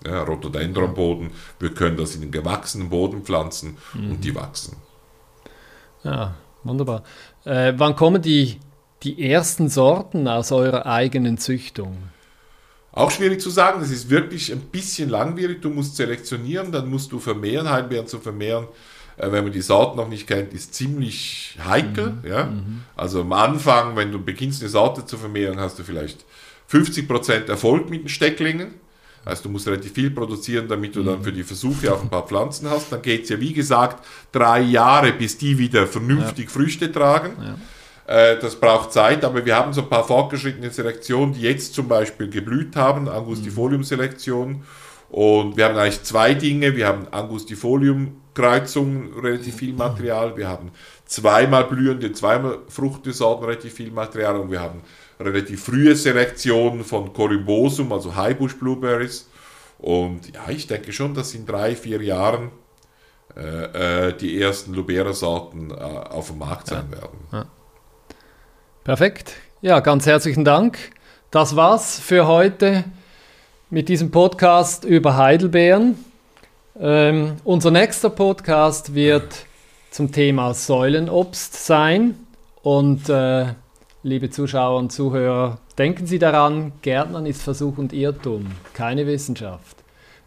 [0.05, 0.23] Ja.
[0.23, 1.31] Rhododendronboden.
[1.59, 4.77] Wir können das in den gewachsenen Boden pflanzen und die wachsen.
[6.03, 7.03] Ja, wunderbar.
[7.43, 8.59] Äh, wann kommen die,
[9.01, 11.97] die ersten Sorten aus eurer eigenen Züchtung?
[12.93, 15.63] Auch schwierig zu sagen, das ist wirklich ein bisschen langwierig.
[15.63, 17.67] Du musst selektionieren, dann musst du vermehren.
[17.67, 18.67] Heidelbeeren zu vermehren,
[19.17, 22.17] äh, wenn man die Sorten noch nicht kennt, ist ziemlich heikel.
[22.23, 22.53] Ja?
[22.95, 26.23] Also am Anfang, wenn du beginnst, eine Sorte zu vermehren, hast du vielleicht
[26.71, 28.75] 50% Erfolg mit den Stecklingen.
[29.25, 32.27] Also du musst relativ viel produzieren, damit du dann für die Versuche auch ein paar
[32.27, 32.91] Pflanzen hast.
[32.91, 37.31] Dann geht es ja, wie gesagt, drei Jahre, bis die wieder vernünftig Früchte tragen.
[37.41, 37.53] Äh,
[38.05, 42.29] Das braucht Zeit, aber wir haben so ein paar fortgeschrittene Selektionen, die jetzt zum Beispiel
[42.29, 44.63] geblüht haben, Angustifolium-Selektion.
[45.09, 46.75] Und wir haben eigentlich zwei Dinge.
[46.75, 50.35] Wir haben Angustifolium-Kreuzungen, relativ viel Material.
[50.35, 50.71] Wir haben
[51.05, 54.37] zweimal blühende, zweimal fruchtende Sorten, relativ viel Material.
[54.37, 54.81] Und wir haben
[55.19, 59.29] relativ frühe Selektionen von Corymbosum, also Highbush Blueberries.
[59.77, 62.51] Und ja, ich denke schon, dass in drei, vier Jahren
[63.35, 67.47] äh, äh, die ersten Lubera-Sorten äh, auf dem Markt sein werden.
[68.83, 69.35] Perfekt.
[69.61, 70.77] Ja, ganz herzlichen Dank.
[71.31, 72.83] Das war's für heute
[73.69, 76.03] mit diesem Podcast über Heidelbeeren.
[76.77, 79.45] Ähm, unser nächster Podcast wird
[79.89, 82.15] zum Thema Säulenobst sein.
[82.61, 83.53] Und äh,
[84.03, 89.77] liebe Zuschauer und Zuhörer, denken Sie daran, Gärtnern ist Versuch und Irrtum, keine Wissenschaft.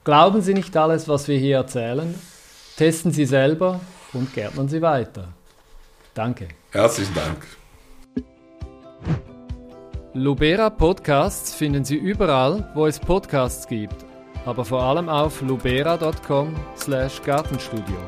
[0.02, 2.14] Glauben Sie nicht alles, was wir hier erzählen.
[2.78, 3.80] Testen Sie selber
[4.14, 5.28] und gärtnern Sie weiter.
[6.14, 6.48] Danke.
[6.70, 7.46] Herzlichen Dank.
[10.18, 14.06] Lubera Podcasts finden Sie überall, wo es Podcasts gibt,
[14.46, 17.98] aber vor allem auf lubera.com/gartenstudio.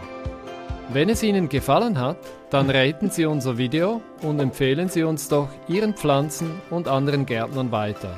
[0.91, 2.17] Wenn es Ihnen gefallen hat,
[2.49, 7.73] dann raten Sie unser Video und empfehlen Sie uns doch Ihren Pflanzen und anderen Gärtnern
[7.73, 8.17] weiter.